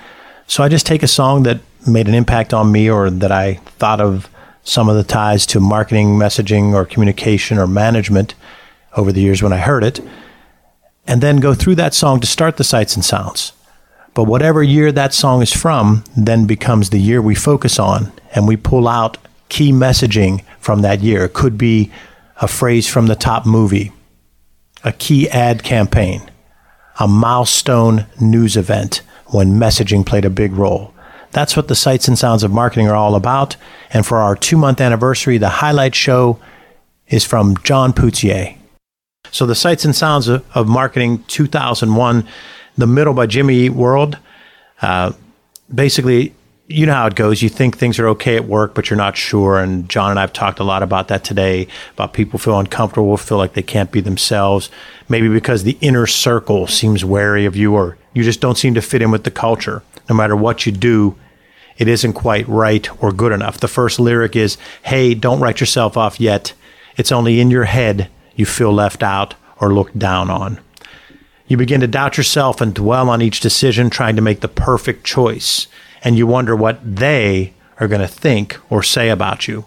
So 0.46 0.62
I 0.62 0.68
just 0.68 0.84
take 0.84 1.02
a 1.02 1.08
song 1.08 1.44
that 1.44 1.60
made 1.88 2.08
an 2.08 2.14
impact 2.14 2.52
on 2.52 2.70
me 2.70 2.90
or 2.90 3.08
that 3.08 3.32
I 3.32 3.54
thought 3.78 4.02
of 4.02 4.28
some 4.62 4.90
of 4.90 4.96
the 4.96 5.02
ties 5.02 5.46
to 5.46 5.60
marketing, 5.60 6.18
messaging, 6.18 6.74
or 6.74 6.84
communication 6.84 7.56
or 7.56 7.66
management 7.66 8.34
over 8.98 9.12
the 9.12 9.22
years 9.22 9.42
when 9.42 9.54
I 9.54 9.60
heard 9.60 9.82
it, 9.82 10.00
and 11.06 11.22
then 11.22 11.38
go 11.38 11.54
through 11.54 11.76
that 11.76 11.94
song 11.94 12.20
to 12.20 12.26
start 12.26 12.58
the 12.58 12.64
sights 12.64 12.96
and 12.96 13.02
sounds. 13.02 13.54
But 14.20 14.26
whatever 14.26 14.62
year 14.62 14.92
that 14.92 15.14
song 15.14 15.40
is 15.40 15.50
from 15.50 16.04
then 16.14 16.44
becomes 16.44 16.90
the 16.90 17.00
year 17.00 17.22
we 17.22 17.34
focus 17.34 17.78
on 17.78 18.12
and 18.34 18.46
we 18.46 18.54
pull 18.54 18.86
out 18.86 19.16
key 19.48 19.72
messaging 19.72 20.44
from 20.58 20.82
that 20.82 21.00
year. 21.00 21.24
It 21.24 21.32
could 21.32 21.56
be 21.56 21.90
a 22.38 22.46
phrase 22.46 22.86
from 22.86 23.06
the 23.06 23.16
top 23.16 23.46
movie, 23.46 23.92
a 24.84 24.92
key 24.92 25.26
ad 25.30 25.62
campaign, 25.62 26.30
a 26.98 27.08
milestone 27.08 28.04
news 28.20 28.58
event 28.58 29.00
when 29.28 29.58
messaging 29.58 30.04
played 30.04 30.26
a 30.26 30.28
big 30.28 30.52
role. 30.52 30.92
That's 31.30 31.56
what 31.56 31.68
the 31.68 31.74
sights 31.74 32.06
and 32.06 32.18
sounds 32.18 32.42
of 32.42 32.52
marketing 32.52 32.88
are 32.88 32.94
all 32.94 33.14
about. 33.14 33.56
And 33.90 34.04
for 34.04 34.18
our 34.18 34.36
two 34.36 34.58
month 34.58 34.82
anniversary, 34.82 35.38
the 35.38 35.48
highlight 35.48 35.94
show 35.94 36.38
is 37.08 37.24
from 37.24 37.56
John 37.64 37.94
Putzier. 37.94 38.54
So 39.30 39.46
the 39.46 39.54
sights 39.54 39.86
and 39.86 39.96
sounds 39.96 40.28
of, 40.28 40.44
of 40.54 40.68
marketing 40.68 41.24
2001 41.28 42.28
the 42.80 42.86
Middle 42.86 43.14
by 43.14 43.26
Jimmy 43.26 43.54
Eat 43.54 43.70
World. 43.70 44.18
Uh, 44.82 45.12
basically, 45.72 46.34
you 46.70 46.86
know 46.86 46.94
how 46.94 47.06
it 47.06 47.16
goes. 47.16 47.42
You 47.42 47.48
think 47.48 47.76
things 47.76 47.98
are 47.98 48.08
okay 48.08 48.36
at 48.36 48.44
work, 48.44 48.74
but 48.74 48.90
you're 48.90 48.96
not 48.96 49.16
sure. 49.16 49.58
And 49.58 49.88
John 49.88 50.10
and 50.10 50.18
I 50.18 50.22
have 50.22 50.32
talked 50.32 50.60
a 50.60 50.64
lot 50.64 50.82
about 50.82 51.08
that 51.08 51.24
today 51.24 51.66
about 51.92 52.12
people 52.12 52.38
feel 52.38 52.58
uncomfortable, 52.58 53.16
feel 53.16 53.38
like 53.38 53.54
they 53.54 53.62
can't 53.62 53.90
be 53.90 54.00
themselves, 54.00 54.70
maybe 55.08 55.28
because 55.28 55.64
the 55.64 55.76
inner 55.80 56.06
circle 56.06 56.66
seems 56.66 57.04
wary 57.04 57.44
of 57.44 57.56
you 57.56 57.74
or 57.74 57.98
you 58.14 58.22
just 58.22 58.40
don't 58.40 58.58
seem 58.58 58.74
to 58.74 58.82
fit 58.82 59.02
in 59.02 59.10
with 59.10 59.24
the 59.24 59.30
culture. 59.30 59.82
No 60.08 60.14
matter 60.14 60.36
what 60.36 60.64
you 60.64 60.72
do, 60.72 61.16
it 61.76 61.88
isn't 61.88 62.12
quite 62.12 62.46
right 62.46 62.88
or 63.02 63.12
good 63.12 63.32
enough. 63.32 63.58
The 63.58 63.68
first 63.68 63.98
lyric 63.98 64.36
is, 64.36 64.56
Hey, 64.84 65.14
don't 65.14 65.40
write 65.40 65.60
yourself 65.60 65.96
off 65.96 66.20
yet. 66.20 66.52
It's 66.96 67.12
only 67.12 67.40
in 67.40 67.50
your 67.50 67.64
head 67.64 68.10
you 68.36 68.46
feel 68.46 68.72
left 68.72 69.02
out 69.02 69.34
or 69.60 69.74
looked 69.74 69.98
down 69.98 70.30
on. 70.30 70.60
You 71.50 71.56
begin 71.56 71.80
to 71.80 71.88
doubt 71.88 72.16
yourself 72.16 72.60
and 72.60 72.72
dwell 72.72 73.10
on 73.10 73.20
each 73.20 73.40
decision, 73.40 73.90
trying 73.90 74.14
to 74.14 74.22
make 74.22 74.38
the 74.38 74.46
perfect 74.46 75.02
choice 75.02 75.66
and 76.04 76.16
you 76.16 76.24
wonder 76.24 76.54
what 76.54 76.78
they 76.84 77.54
are 77.80 77.88
going 77.88 78.00
to 78.00 78.06
think 78.06 78.56
or 78.70 78.84
say 78.84 79.08
about 79.08 79.48
you. 79.48 79.64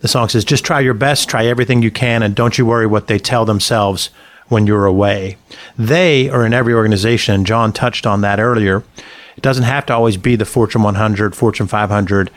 The 0.00 0.08
song 0.08 0.30
says, 0.30 0.46
just 0.46 0.64
try 0.64 0.80
your 0.80 0.94
best, 0.94 1.28
try 1.28 1.44
everything 1.44 1.82
you 1.82 1.90
can, 1.90 2.22
and 2.22 2.34
don't 2.34 2.56
you 2.56 2.64
worry 2.64 2.86
what 2.86 3.06
they 3.06 3.18
tell 3.18 3.44
themselves 3.44 4.08
when 4.48 4.66
you're 4.66 4.86
away. 4.86 5.36
They 5.76 6.30
are 6.30 6.46
in 6.46 6.54
every 6.54 6.72
organization. 6.72 7.34
And 7.34 7.46
John 7.46 7.74
touched 7.74 8.06
on 8.06 8.22
that 8.22 8.40
earlier. 8.40 8.82
It 9.36 9.42
doesn't 9.42 9.64
have 9.64 9.84
to 9.86 9.92
always 9.92 10.16
be 10.16 10.36
the 10.36 10.46
Fortune 10.46 10.82
100, 10.82 11.36
Fortune 11.36 11.66
500. 11.66 12.30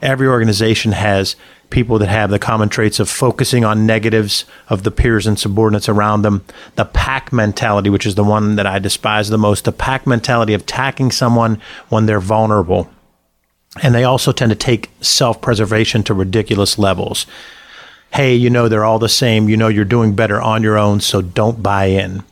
Every 0.00 0.26
organization 0.26 0.92
has 0.92 1.36
people 1.70 1.98
that 1.98 2.08
have 2.08 2.30
the 2.30 2.38
common 2.38 2.68
traits 2.68 3.00
of 3.00 3.08
focusing 3.08 3.64
on 3.64 3.86
negatives 3.86 4.44
of 4.68 4.82
the 4.82 4.90
peers 4.90 5.26
and 5.26 5.38
subordinates 5.38 5.88
around 5.88 6.22
them, 6.22 6.44
the 6.76 6.84
pack 6.84 7.32
mentality, 7.32 7.90
which 7.90 8.06
is 8.06 8.14
the 8.14 8.24
one 8.24 8.56
that 8.56 8.66
I 8.66 8.78
despise 8.78 9.28
the 9.28 9.38
most, 9.38 9.64
the 9.64 9.72
pack 9.72 10.06
mentality 10.06 10.54
of 10.54 10.62
attacking 10.62 11.10
someone 11.10 11.60
when 11.88 12.06
they're 12.06 12.20
vulnerable. 12.20 12.90
And 13.82 13.94
they 13.94 14.04
also 14.04 14.30
tend 14.32 14.50
to 14.50 14.56
take 14.56 14.90
self 15.00 15.40
preservation 15.40 16.04
to 16.04 16.14
ridiculous 16.14 16.78
levels. 16.78 17.26
Hey, 18.12 18.34
you 18.36 18.48
know, 18.48 18.68
they're 18.68 18.84
all 18.84 19.00
the 19.00 19.08
same. 19.08 19.48
You 19.48 19.56
know, 19.56 19.66
you're 19.66 19.84
doing 19.84 20.14
better 20.14 20.40
on 20.40 20.62
your 20.62 20.78
own, 20.78 21.00
so 21.00 21.20
don't 21.20 21.62
buy 21.62 21.86
in. 21.86 22.22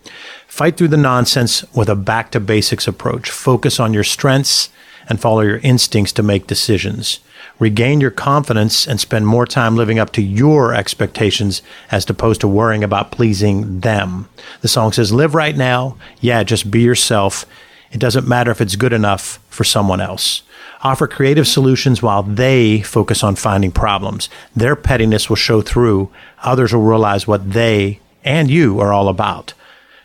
Fight 0.46 0.76
through 0.76 0.88
the 0.88 0.96
nonsense 0.96 1.64
with 1.74 1.88
a 1.88 1.96
back 1.96 2.30
to 2.30 2.38
basics 2.38 2.86
approach. 2.86 3.30
Focus 3.30 3.80
on 3.80 3.92
your 3.92 4.04
strengths 4.04 4.68
and 5.08 5.20
follow 5.20 5.40
your 5.40 5.58
instincts 5.58 6.12
to 6.12 6.22
make 6.22 6.46
decisions 6.46 7.18
regain 7.62 8.00
your 8.00 8.10
confidence 8.10 8.88
and 8.88 8.98
spend 8.98 9.24
more 9.24 9.46
time 9.46 9.76
living 9.76 9.96
up 9.96 10.10
to 10.10 10.20
your 10.20 10.74
expectations 10.74 11.62
as 11.92 12.10
opposed 12.10 12.40
to 12.40 12.48
worrying 12.48 12.82
about 12.82 13.12
pleasing 13.12 13.78
them. 13.78 14.28
The 14.62 14.68
song 14.68 14.90
says, 14.90 15.12
Live 15.12 15.32
right 15.32 15.56
now. 15.56 15.96
Yeah, 16.20 16.42
just 16.42 16.72
be 16.72 16.80
yourself. 16.80 17.46
It 17.92 18.00
doesn't 18.00 18.26
matter 18.26 18.50
if 18.50 18.60
it's 18.60 18.74
good 18.74 18.92
enough 18.92 19.38
for 19.48 19.62
someone 19.62 20.00
else. 20.00 20.42
Offer 20.82 21.06
creative 21.06 21.46
solutions 21.46 22.02
while 22.02 22.24
they 22.24 22.80
focus 22.80 23.22
on 23.22 23.36
finding 23.36 23.70
problems. 23.70 24.28
Their 24.56 24.74
pettiness 24.74 25.28
will 25.28 25.36
show 25.36 25.62
through. 25.62 26.10
Others 26.42 26.74
will 26.74 26.82
realize 26.82 27.28
what 27.28 27.52
they 27.52 28.00
and 28.24 28.50
you 28.50 28.80
are 28.80 28.92
all 28.92 29.08
about. 29.08 29.54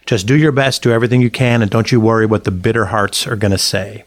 Just 0.06 0.28
do 0.28 0.38
your 0.38 0.52
best, 0.52 0.84
do 0.84 0.92
everything 0.92 1.22
you 1.22 1.32
can, 1.32 1.64
and 1.64 1.72
don't 1.72 1.92
you 1.92 2.00
worry 2.00 2.28
what 2.28 2.44
the 2.44 2.52
bitter 2.52 2.86
hearts 2.86 3.26
are 3.26 3.36
going 3.36 3.52
to 3.52 3.58
say. 3.58 4.06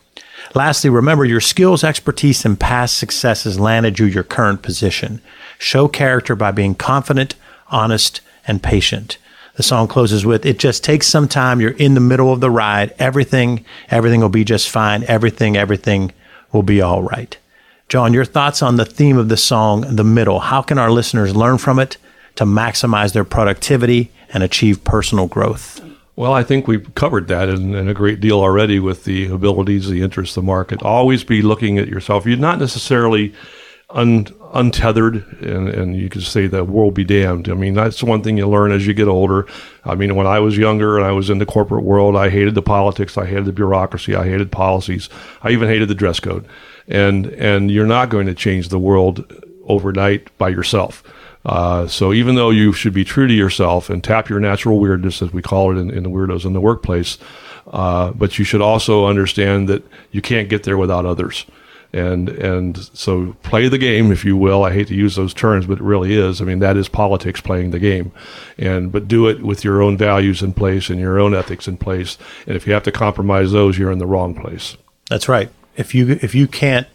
Lastly, 0.55 0.91
remember 0.91 1.25
your 1.25 1.41
skills, 1.41 1.85
expertise, 1.85 2.45
and 2.45 2.59
past 2.59 2.99
successes 2.99 3.61
landed 3.61 3.99
you 3.99 4.07
your 4.07 4.25
current 4.25 4.63
position. 4.63 5.21
Show 5.59 5.87
character 5.87 6.35
by 6.35 6.51
being 6.51 6.75
confident, 6.75 7.37
honest, 7.69 8.21
and 8.47 8.63
patient. 8.63 9.19
The 9.55 9.63
song 9.63 9.89
closes 9.89 10.27
with, 10.27 10.47
it 10.47 10.59
just 10.59 10.83
takes 10.83 11.07
some 11.07 11.29
time. 11.29 11.61
You're 11.61 11.73
in 11.73 11.95
the 11.95 12.01
middle 12.01 12.33
of 12.33 12.41
the 12.41 12.51
ride. 12.51 12.95
Everything, 12.99 13.65
everything 13.91 14.21
will 14.21 14.29
be 14.29 14.45
just 14.45 14.69
fine. 14.69 15.05
Everything, 15.05 15.57
everything 15.57 16.13
will 16.51 16.63
be 16.63 16.81
all 16.81 17.03
right. 17.03 17.37
John, 17.89 18.13
your 18.13 18.25
thoughts 18.25 18.63
on 18.63 18.77
the 18.77 18.85
theme 18.85 19.19
of 19.19 19.29
the 19.29 19.37
song, 19.37 19.97
The 19.97 20.05
Middle. 20.05 20.41
How 20.41 20.63
can 20.63 20.79
our 20.79 20.91
listeners 20.91 21.37
learn 21.37 21.59
from 21.59 21.79
it 21.79 21.97
to 22.37 22.45
maximize 22.45 23.13
their 23.13 23.25
productivity 23.25 24.11
and 24.33 24.43
achieve 24.43 24.85
personal 24.85 25.27
growth? 25.27 25.81
Well, 26.17 26.33
I 26.33 26.43
think 26.43 26.67
we've 26.67 26.95
covered 26.95 27.29
that 27.29 27.49
in, 27.49 27.75
in, 27.75 27.89
a 27.89 27.95
great 27.95 28.21
deal 28.21 28.41
already 28.41 28.79
with 28.79 29.05
the 29.05 29.29
abilities, 29.29 29.89
the 29.89 30.03
interests, 30.03 30.35
the 30.35 30.43
market. 30.43 30.83
Always 30.83 31.25
be 31.25 31.41
looking 31.41 31.79
at 31.79 31.89
yourself. 31.89 32.27
You're 32.27 32.37
not 32.37 32.59
necessarily 32.59 33.33
un, 33.91 34.27
untethered, 34.53 35.25
and, 35.41 35.69
and 35.69 35.97
you 35.97 36.09
could 36.09 36.23
say 36.23 36.47
the 36.47 36.65
world 36.65 36.95
be 36.95 37.05
damned. 37.05 37.49
I 37.49 37.55
mean, 37.55 37.75
that's 37.75 38.03
one 38.03 38.23
thing 38.23 38.37
you 38.37 38.49
learn 38.49 38.73
as 38.73 38.87
you 38.87 38.95
get 38.95 39.09
older. 39.09 39.47
I 39.85 39.95
mean, 39.95 40.15
when 40.17 40.27
I 40.27 40.41
was 40.41 40.57
younger 40.57 40.97
and 40.97 41.07
I 41.07 41.13
was 41.13 41.31
in 41.31 41.39
the 41.39 41.47
corporate 41.47 41.85
world, 41.85 42.17
I 42.17 42.29
hated 42.31 42.55
the 42.55 42.63
politics, 42.63 43.17
I 43.17 43.27
hated 43.27 43.47
the 43.47 43.53
bureaucracy, 43.53 44.15
I 44.15 44.25
hated 44.25 44.53
policies, 44.53 45.09
I 45.43 45.51
even 45.51 45.69
hated 45.69 45.89
the 45.89 45.95
dress 45.95 46.21
code. 46.21 46.47
And 46.89 47.27
and 47.27 47.71
you're 47.71 47.87
not 47.87 48.09
going 48.09 48.27
to 48.27 48.35
change 48.35 48.69
the 48.69 48.79
world 48.79 49.33
overnight 49.65 50.37
by 50.39 50.49
yourself. 50.49 51.05
Uh, 51.45 51.87
so 51.87 52.13
even 52.13 52.35
though 52.35 52.51
you 52.51 52.73
should 52.73 52.93
be 52.93 53.05
true 53.05 53.27
to 53.27 53.33
yourself 53.33 53.89
and 53.89 54.05
tap 54.05 54.29
your 54.29 54.41
natural 54.41 54.79
weirdness, 54.79 55.23
as 55.23 55.33
we 55.33 55.43
call 55.43 55.75
it 55.75 55.81
in, 55.81 55.91
in 55.91 56.03
the 56.03 56.11
weirdos 56.11 56.45
in 56.45 56.53
the 56.53 56.61
workplace, 56.61 57.19
uh, 57.69 58.11
but 58.13 58.39
you 58.39 58.45
should 58.45 58.61
also 58.61 59.07
understand 59.07 59.69
that 59.69 59.83
you 60.11 60.21
can't 60.21 60.49
get 60.49 60.65
there 60.65 60.77
without 60.77 61.07
others. 61.07 61.47
And 61.93 62.29
and 62.29 62.79
so 62.79 63.35
play 63.43 63.67
the 63.67 63.79
game, 63.79 64.13
if 64.13 64.25
you 64.25 64.37
will. 64.37 64.63
I 64.63 64.73
hate 64.73 64.87
to 64.89 64.95
use 64.95 65.17
those 65.17 65.35
terms, 65.35 65.67
but 65.67 65.79
it 65.79 65.83
really 65.83 66.15
is. 66.15 66.41
I 66.41 66.45
mean, 66.45 66.61
that 66.61 66.77
is 66.77 66.89
politics 66.89 67.41
playing 67.41 67.73
the 67.73 67.81
game, 67.81 68.13
and 68.57 68.93
but 68.93 69.09
do 69.09 69.27
it 69.27 69.43
with 69.43 69.65
your 69.65 69.83
own 69.83 69.97
values 69.97 70.41
in 70.41 70.53
place 70.53 70.89
and 70.89 71.01
your 71.01 71.19
own 71.19 71.35
ethics 71.35 71.67
in 71.67 71.79
place. 71.79 72.17
And 72.47 72.55
if 72.55 72.65
you 72.65 72.75
have 72.75 72.85
to 72.85 72.93
compromise 72.93 73.51
those, 73.51 73.77
you're 73.77 73.91
in 73.91 73.99
the 73.99 74.07
wrong 74.07 74.37
place. 74.37 74.77
That's 75.09 75.29
right. 75.29 75.51
If 75.77 75.93
you 75.93 76.13
if 76.23 76.33
you 76.33 76.47
can't 76.47 76.87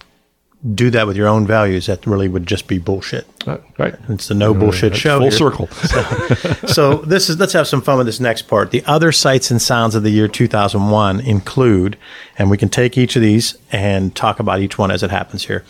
do 0.74 0.90
that 0.90 1.06
with 1.06 1.16
your 1.16 1.28
own 1.28 1.46
values, 1.46 1.86
that 1.86 2.06
really 2.08 2.28
would 2.28 2.48
just 2.48 2.68
be 2.68 2.80
bullshit. 2.80 3.28
Uh, 3.48 3.58
right. 3.78 3.96
It's 4.10 4.28
the 4.28 4.34
no 4.34 4.54
bullshit 4.54 4.96
show. 4.96 5.20
Full 5.20 5.30
here. 5.30 5.38
circle. 5.38 5.68
so, 5.68 6.68
so, 6.68 6.96
this 6.98 7.30
is 7.30 7.40
let's 7.40 7.54
have 7.54 7.68
some 7.68 7.82
fun 7.82 7.98
with 7.98 8.08
this 8.08 8.20
next 8.20 8.44
part. 8.44 8.72
The 8.72 8.84
other 8.86 9.12
sights 9.12 9.52
and 9.52 9.62
sounds 9.62 9.94
of 9.94 10.04
the 10.04 10.10
year 10.10 10.28
2001 10.28 11.20
include, 11.20 11.98
and 12.38 12.50
we 12.50 12.58
can 12.58 12.70
take 12.70 12.98
each 12.98 13.16
of 13.16 13.22
these 13.22 13.58
and 13.72 14.16
talk 14.16 14.40
about 14.40 14.60
each 14.60 14.78
one 14.78 14.90
as 14.90 15.04
it 15.04 15.12
happens 15.12 15.46
here. 15.46 15.64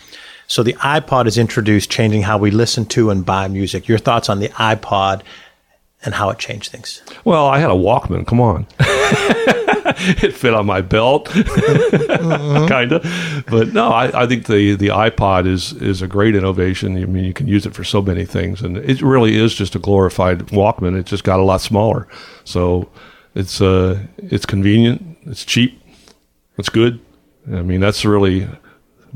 So 0.46 0.62
the 0.62 0.74
iPod 0.74 1.26
is 1.26 1.38
introduced, 1.38 1.90
changing 1.90 2.22
how 2.22 2.38
we 2.38 2.50
listen 2.50 2.86
to 2.86 3.10
and 3.10 3.26
buy 3.26 3.48
music. 3.48 3.88
Your 3.88 3.98
thoughts 3.98 4.28
on 4.28 4.38
the 4.38 4.48
iPod 4.50 5.22
and 6.06 6.14
how 6.14 6.30
it 6.30 6.38
changed 6.38 6.72
things? 6.72 7.02
Well, 7.24 7.46
I 7.46 7.58
had 7.58 7.70
a 7.70 7.74
Walkman. 7.74 8.26
Come 8.26 8.40
on. 8.40 8.66
it 9.98 10.32
fit 10.32 10.54
on 10.54 10.66
my 10.66 10.80
belt, 10.80 11.26
mm-hmm. 11.28 12.68
kind 12.68 12.92
of. 12.92 13.44
But 13.46 13.72
no, 13.72 13.88
I, 13.88 14.22
I, 14.22 14.26
think 14.26 14.46
the, 14.46 14.74
the 14.76 14.88
iPod 14.88 15.46
is 15.46 15.72
is 15.74 16.02
a 16.02 16.06
great 16.06 16.34
innovation. 16.34 16.96
I 16.96 17.06
mean, 17.06 17.24
you 17.24 17.32
can 17.32 17.48
use 17.48 17.66
it 17.66 17.74
for 17.74 17.84
so 17.84 18.00
many 18.00 18.24
things, 18.24 18.62
and 18.62 18.76
it 18.78 19.02
really 19.02 19.36
is 19.36 19.54
just 19.54 19.74
a 19.74 19.78
glorified 19.78 20.40
Walkman. 20.48 20.98
It 20.98 21.06
just 21.06 21.24
got 21.24 21.40
a 21.40 21.42
lot 21.42 21.60
smaller, 21.60 22.08
so 22.44 22.88
it's 23.34 23.60
uh 23.60 24.00
it's 24.18 24.46
convenient, 24.46 25.18
it's 25.26 25.44
cheap, 25.44 25.80
it's 26.56 26.68
good. 26.68 27.00
I 27.52 27.62
mean, 27.62 27.80
that's 27.80 28.04
really 28.04 28.48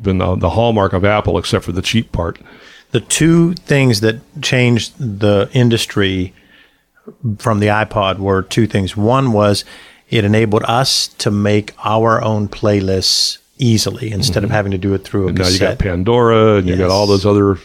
been 0.01 0.19
the, 0.19 0.37
the 0.37 0.51
hallmark 0.51 0.93
of 0.93 1.05
Apple, 1.05 1.39
except 1.39 1.65
for 1.65 1.73
the 1.73 1.83
cheap 1.83 2.13
part. 2.13 2.39
The 2.93 3.01
two 3.01 3.55
things 3.55 4.01
that 4.01 4.21
changed 4.43 4.99
the 4.99 5.49
industry 5.53 6.33
from 7.39 7.61
the 7.61 7.69
iPod 7.69 8.19
were 8.19 8.43
two 8.43 8.67
things. 8.67 8.97
One 8.97 9.33
was 9.33 9.65
it 10.09 10.25
enabled 10.25 10.65
us 10.65 11.09
to 11.09 11.31
make 11.31 11.73
our 11.85 12.23
own 12.23 12.49
playlists 12.49 13.39
easily 13.59 14.11
instead 14.11 14.41
mm-hmm. 14.41 14.45
of 14.47 14.51
having 14.51 14.73
to 14.73 14.79
do 14.79 14.95
it 14.95 15.05
through 15.05 15.27
a 15.27 15.29
and 15.29 15.37
cassette. 15.37 15.61
Now 15.61 15.67
you 15.67 15.77
got 15.77 15.79
Pandora 15.79 16.57
and 16.57 16.67
yes. 16.67 16.79
you 16.79 16.85
got 16.85 16.91
all 16.91 17.07
those 17.07 17.27
other 17.27 17.59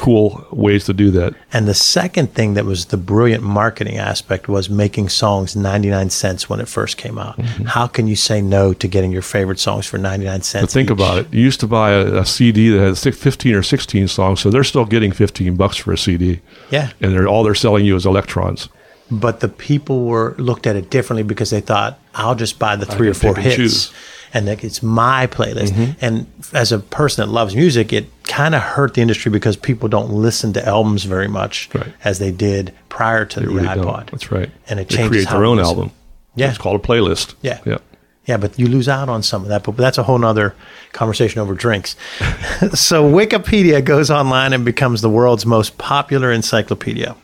cool 0.00 0.46
ways 0.50 0.86
to 0.86 0.94
do 0.94 1.10
that. 1.10 1.34
And 1.52 1.68
the 1.68 1.74
second 1.74 2.32
thing 2.34 2.54
that 2.54 2.64
was 2.64 2.86
the 2.86 2.96
brilliant 2.96 3.42
marketing 3.42 3.98
aspect 3.98 4.48
was 4.48 4.70
making 4.70 5.10
songs 5.10 5.54
99 5.54 6.10
cents 6.10 6.48
when 6.48 6.60
it 6.60 6.68
first 6.68 6.96
came 6.96 7.18
out. 7.18 7.36
Mm-hmm. 7.36 7.64
How 7.64 7.86
can 7.86 8.06
you 8.06 8.16
say 8.16 8.40
no 8.40 8.72
to 8.72 8.88
getting 8.88 9.12
your 9.12 9.22
favorite 9.22 9.58
songs 9.58 9.86
for 9.86 9.98
99 9.98 10.42
cents? 10.42 10.62
But 10.62 10.70
think 10.70 10.86
each? 10.88 10.92
about 10.92 11.18
it. 11.18 11.32
You 11.32 11.42
used 11.42 11.60
to 11.60 11.66
buy 11.66 11.90
a, 11.90 12.20
a, 12.20 12.24
CD 12.24 12.70
that 12.70 12.80
had 12.80 13.14
15 13.14 13.54
or 13.54 13.62
16 13.62 14.08
songs, 14.08 14.40
so 14.40 14.50
they're 14.50 14.64
still 14.64 14.86
getting 14.86 15.12
15 15.12 15.56
bucks 15.56 15.76
for 15.76 15.92
a 15.92 15.98
CD. 15.98 16.40
Yeah. 16.70 16.90
And 17.00 17.12
they're 17.12 17.28
all 17.28 17.42
they're 17.42 17.54
selling 17.54 17.84
you 17.84 17.96
is 17.96 18.06
electrons 18.06 18.68
but 19.10 19.40
the 19.40 19.48
people 19.48 20.04
were 20.04 20.36
looked 20.38 20.66
at 20.66 20.76
it 20.76 20.88
differently 20.88 21.24
because 21.24 21.50
they 21.50 21.60
thought 21.60 21.98
I'll 22.14 22.36
just 22.36 22.58
buy 22.58 22.76
the 22.76 22.86
three 22.86 23.08
or 23.08 23.14
four 23.14 23.34
hits 23.34 23.56
choose. 23.56 23.92
And 24.32 24.48
that 24.48 24.64
it's 24.64 24.82
my 24.82 25.26
playlist. 25.26 25.70
Mm-hmm. 25.70 25.92
And 26.00 26.26
as 26.52 26.72
a 26.72 26.78
person 26.78 27.26
that 27.26 27.32
loves 27.32 27.54
music, 27.54 27.92
it 27.92 28.06
kind 28.24 28.54
of 28.54 28.62
hurt 28.62 28.94
the 28.94 29.02
industry 29.02 29.30
because 29.30 29.56
people 29.56 29.88
don't 29.88 30.10
listen 30.10 30.52
to 30.54 30.66
albums 30.66 31.04
very 31.04 31.28
much 31.28 31.68
right. 31.74 31.92
as 32.04 32.18
they 32.18 32.30
did 32.30 32.74
prior 32.88 33.24
to 33.26 33.40
they 33.40 33.46
the 33.46 33.52
really 33.52 33.68
iPod. 33.68 33.82
Don't. 33.84 34.10
That's 34.10 34.30
right. 34.30 34.50
And 34.68 34.80
it 34.80 34.88
they 34.88 34.96
changes 34.96 35.26
create 35.26 35.28
their 35.28 35.44
own 35.44 35.58
album. 35.58 35.90
Yeah, 36.36 36.48
it's 36.48 36.58
called 36.58 36.80
a 36.80 36.86
playlist. 36.86 37.34
Yeah, 37.42 37.60
yeah. 37.64 37.78
Yeah, 38.26 38.36
but 38.36 38.58
you 38.58 38.68
lose 38.68 38.88
out 38.88 39.08
on 39.08 39.24
some 39.24 39.42
of 39.42 39.48
that. 39.48 39.64
But 39.64 39.76
that's 39.76 39.98
a 39.98 40.04
whole 40.04 40.24
other 40.24 40.54
conversation 40.92 41.40
over 41.40 41.54
drinks. 41.54 41.96
so 42.74 43.10
Wikipedia 43.10 43.84
goes 43.84 44.10
online 44.10 44.52
and 44.52 44.64
becomes 44.64 45.00
the 45.00 45.10
world's 45.10 45.44
most 45.44 45.78
popular 45.78 46.30
encyclopedia. 46.30 47.16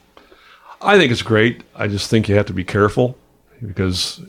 I 0.80 0.98
think 0.98 1.12
it's 1.12 1.22
great. 1.22 1.62
I 1.74 1.86
just 1.86 2.10
think 2.10 2.28
you 2.28 2.34
have 2.34 2.46
to 2.46 2.52
be 2.52 2.64
careful 2.64 3.16
because 3.64 4.20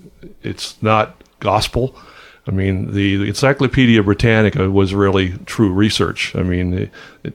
it's 0.43 0.81
not 0.83 1.23
gospel. 1.39 1.95
I 2.47 2.51
mean, 2.51 2.93
the, 2.93 3.17
the 3.17 3.25
Encyclopedia 3.25 4.01
Britannica 4.03 4.69
was 4.69 4.93
really 4.93 5.37
true 5.45 5.71
research. 5.71 6.35
I 6.35 6.43
mean, 6.43 6.73
it, 6.73 6.91
it, 7.23 7.33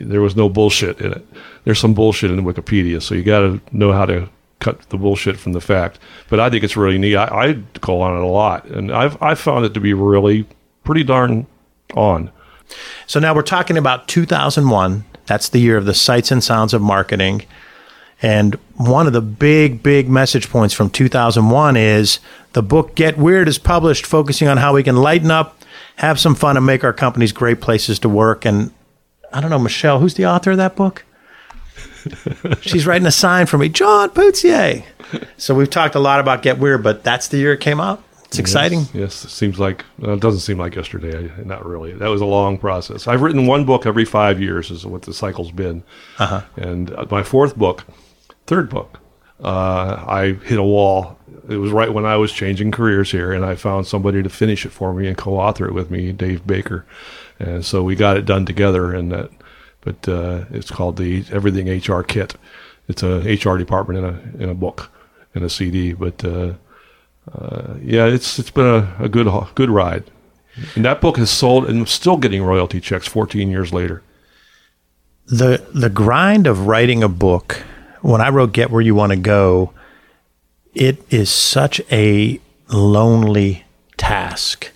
there 0.00 0.20
was 0.20 0.34
no 0.34 0.48
bullshit 0.48 1.00
in 1.00 1.12
it. 1.12 1.26
There's 1.64 1.78
some 1.78 1.94
bullshit 1.94 2.30
in 2.30 2.40
Wikipedia, 2.40 3.00
so 3.00 3.14
you 3.14 3.22
got 3.22 3.40
to 3.40 3.60
know 3.70 3.92
how 3.92 4.06
to 4.06 4.28
cut 4.58 4.80
the 4.90 4.96
bullshit 4.96 5.38
from 5.38 5.52
the 5.52 5.60
fact. 5.60 5.98
But 6.28 6.40
I 6.40 6.50
think 6.50 6.64
it's 6.64 6.76
really 6.76 6.98
neat. 6.98 7.16
I, 7.16 7.50
I 7.50 7.62
call 7.80 8.02
on 8.02 8.16
it 8.16 8.22
a 8.22 8.26
lot, 8.26 8.66
and 8.66 8.90
I've 8.92 9.20
I've 9.22 9.38
found 9.38 9.64
it 9.64 9.74
to 9.74 9.80
be 9.80 9.94
really 9.94 10.46
pretty 10.84 11.04
darn 11.04 11.46
on. 11.94 12.30
So 13.06 13.20
now 13.20 13.34
we're 13.34 13.42
talking 13.42 13.76
about 13.76 14.08
2001. 14.08 15.04
That's 15.26 15.48
the 15.48 15.58
year 15.60 15.76
of 15.76 15.84
the 15.84 15.94
sights 15.94 16.30
and 16.30 16.42
sounds 16.42 16.72
of 16.74 16.82
marketing. 16.82 17.42
And 18.22 18.54
one 18.76 19.06
of 19.06 19.12
the 19.12 19.22
big, 19.22 19.82
big 19.82 20.08
message 20.08 20.50
points 20.50 20.74
from 20.74 20.90
2001 20.90 21.76
is 21.76 22.20
the 22.52 22.62
book 22.62 22.94
Get 22.94 23.16
Weird 23.16 23.48
is 23.48 23.58
published, 23.58 24.04
focusing 24.04 24.48
on 24.48 24.58
how 24.58 24.74
we 24.74 24.82
can 24.82 24.96
lighten 24.96 25.30
up, 25.30 25.58
have 25.96 26.20
some 26.20 26.34
fun, 26.34 26.56
and 26.56 26.66
make 26.66 26.84
our 26.84 26.92
companies 26.92 27.32
great 27.32 27.60
places 27.60 27.98
to 28.00 28.08
work. 28.08 28.44
And 28.44 28.72
I 29.32 29.40
don't 29.40 29.50
know, 29.50 29.58
Michelle, 29.58 30.00
who's 30.00 30.14
the 30.14 30.26
author 30.26 30.50
of 30.50 30.58
that 30.58 30.76
book? 30.76 31.04
She's 32.60 32.86
writing 32.86 33.06
a 33.06 33.12
sign 33.12 33.46
for 33.46 33.56
me, 33.56 33.68
John 33.68 34.10
Putzier. 34.10 34.84
So 35.36 35.54
we've 35.54 35.70
talked 35.70 35.94
a 35.94 36.00
lot 36.00 36.20
about 36.20 36.42
Get 36.42 36.58
Weird, 36.58 36.82
but 36.82 37.02
that's 37.02 37.28
the 37.28 37.38
year 37.38 37.54
it 37.54 37.60
came 37.60 37.80
out. 37.80 38.02
It's 38.30 38.38
exciting. 38.38 38.80
Yes, 38.80 38.94
yes, 38.94 39.24
it 39.24 39.30
seems 39.30 39.58
like 39.58 39.84
well, 39.98 40.14
it 40.14 40.20
doesn't 40.20 40.40
seem 40.40 40.56
like 40.56 40.76
yesterday. 40.76 41.32
Not 41.44 41.66
really. 41.66 41.94
That 41.94 42.06
was 42.06 42.20
a 42.20 42.26
long 42.26 42.58
process. 42.58 43.08
I've 43.08 43.22
written 43.22 43.48
one 43.48 43.64
book 43.64 43.86
every 43.86 44.04
five 44.04 44.40
years, 44.40 44.70
is 44.70 44.86
what 44.86 45.02
the 45.02 45.12
cycle's 45.12 45.50
been. 45.50 45.82
Uh-huh. 46.20 46.42
And 46.54 46.92
uh, 46.92 47.06
my 47.10 47.24
fourth 47.24 47.56
book, 47.56 47.84
third 48.50 48.68
book, 48.68 48.98
uh, 49.44 50.04
I 50.08 50.32
hit 50.44 50.58
a 50.58 50.62
wall. 50.64 51.16
It 51.48 51.58
was 51.58 51.70
right 51.70 51.94
when 51.94 52.04
I 52.04 52.16
was 52.16 52.32
changing 52.32 52.72
careers 52.72 53.12
here, 53.12 53.32
and 53.32 53.44
I 53.44 53.54
found 53.54 53.86
somebody 53.86 54.24
to 54.24 54.28
finish 54.28 54.66
it 54.66 54.70
for 54.70 54.92
me 54.92 55.06
and 55.06 55.16
co-author 55.16 55.68
it 55.68 55.72
with 55.72 55.88
me, 55.88 56.10
Dave 56.10 56.44
Baker, 56.44 56.84
and 57.38 57.64
so 57.64 57.84
we 57.84 57.94
got 57.94 58.16
it 58.16 58.26
done 58.26 58.44
together. 58.44 58.92
And 58.92 59.12
that, 59.12 59.30
but 59.82 60.08
uh, 60.08 60.46
it's 60.50 60.68
called 60.68 60.96
the 60.96 61.24
Everything 61.30 61.68
HR 61.68 62.02
Kit. 62.02 62.34
It's 62.88 63.04
a 63.04 63.20
HR 63.20 63.56
department 63.56 64.00
in 64.00 64.04
a 64.04 64.42
in 64.42 64.48
a 64.48 64.54
book, 64.54 64.90
in 65.34 65.44
a 65.44 65.48
CD, 65.48 65.92
but. 65.92 66.24
Uh, 66.24 66.54
uh, 67.32 67.74
yeah, 67.82 68.06
it's 68.06 68.38
it's 68.40 68.50
been 68.50 68.66
a, 68.66 68.96
a 68.98 69.08
good 69.08 69.28
good 69.54 69.70
ride. 69.70 70.04
And 70.74 70.84
that 70.84 71.00
book 71.00 71.16
has 71.18 71.30
sold 71.30 71.68
and 71.68 71.88
still 71.88 72.16
getting 72.16 72.42
royalty 72.42 72.80
checks 72.80 73.06
14 73.06 73.50
years 73.50 73.72
later. 73.72 74.02
The 75.26 75.64
the 75.72 75.90
grind 75.90 76.48
of 76.48 76.66
writing 76.66 77.04
a 77.04 77.08
book. 77.08 77.62
When 78.02 78.20
I 78.20 78.30
wrote 78.30 78.52
Get 78.52 78.70
Where 78.70 78.80
You 78.80 78.94
Want 78.94 79.12
to 79.12 79.16
Go, 79.16 79.72
it 80.74 81.04
is 81.10 81.30
such 81.30 81.80
a 81.90 82.40
lonely 82.68 83.64
task 83.96 84.70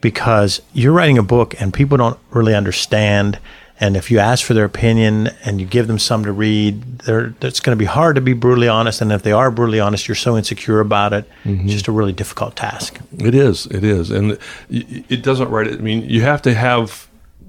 because 0.00 0.60
you're 0.72 0.92
writing 0.92 1.18
a 1.18 1.22
book 1.22 1.60
and 1.60 1.72
people 1.72 1.96
don't 1.96 2.18
really 2.30 2.54
understand 2.54 3.38
and 3.80 3.96
if 3.96 4.10
you 4.10 4.18
ask 4.18 4.44
for 4.44 4.54
their 4.54 4.64
opinion 4.64 5.30
and 5.44 5.60
you 5.60 5.66
give 5.66 5.86
them 5.86 5.98
some 5.98 6.24
to 6.24 6.32
read, 6.32 6.82
it's 7.06 7.60
going 7.60 7.76
to 7.76 7.78
be 7.78 7.84
hard 7.84 8.16
to 8.16 8.20
be 8.20 8.32
brutally 8.32 8.66
honest. 8.66 9.00
And 9.00 9.12
if 9.12 9.22
they 9.22 9.30
are 9.30 9.50
brutally 9.50 9.78
honest, 9.78 10.08
you're 10.08 10.16
so 10.16 10.36
insecure 10.36 10.80
about 10.80 11.12
it. 11.12 11.28
Mm-hmm. 11.44 11.64
It's 11.64 11.74
just 11.74 11.88
a 11.88 11.92
really 11.92 12.12
difficult 12.12 12.56
task. 12.56 12.98
It 13.18 13.34
is. 13.34 13.66
It 13.66 13.84
is. 13.84 14.10
And 14.10 14.36
it 14.68 15.22
doesn't 15.22 15.48
write 15.50 15.68
it. 15.68 15.78
I 15.78 15.82
mean, 15.82 16.02
you 16.02 16.22
have 16.22 16.42
to 16.42 16.54
have 16.54 17.07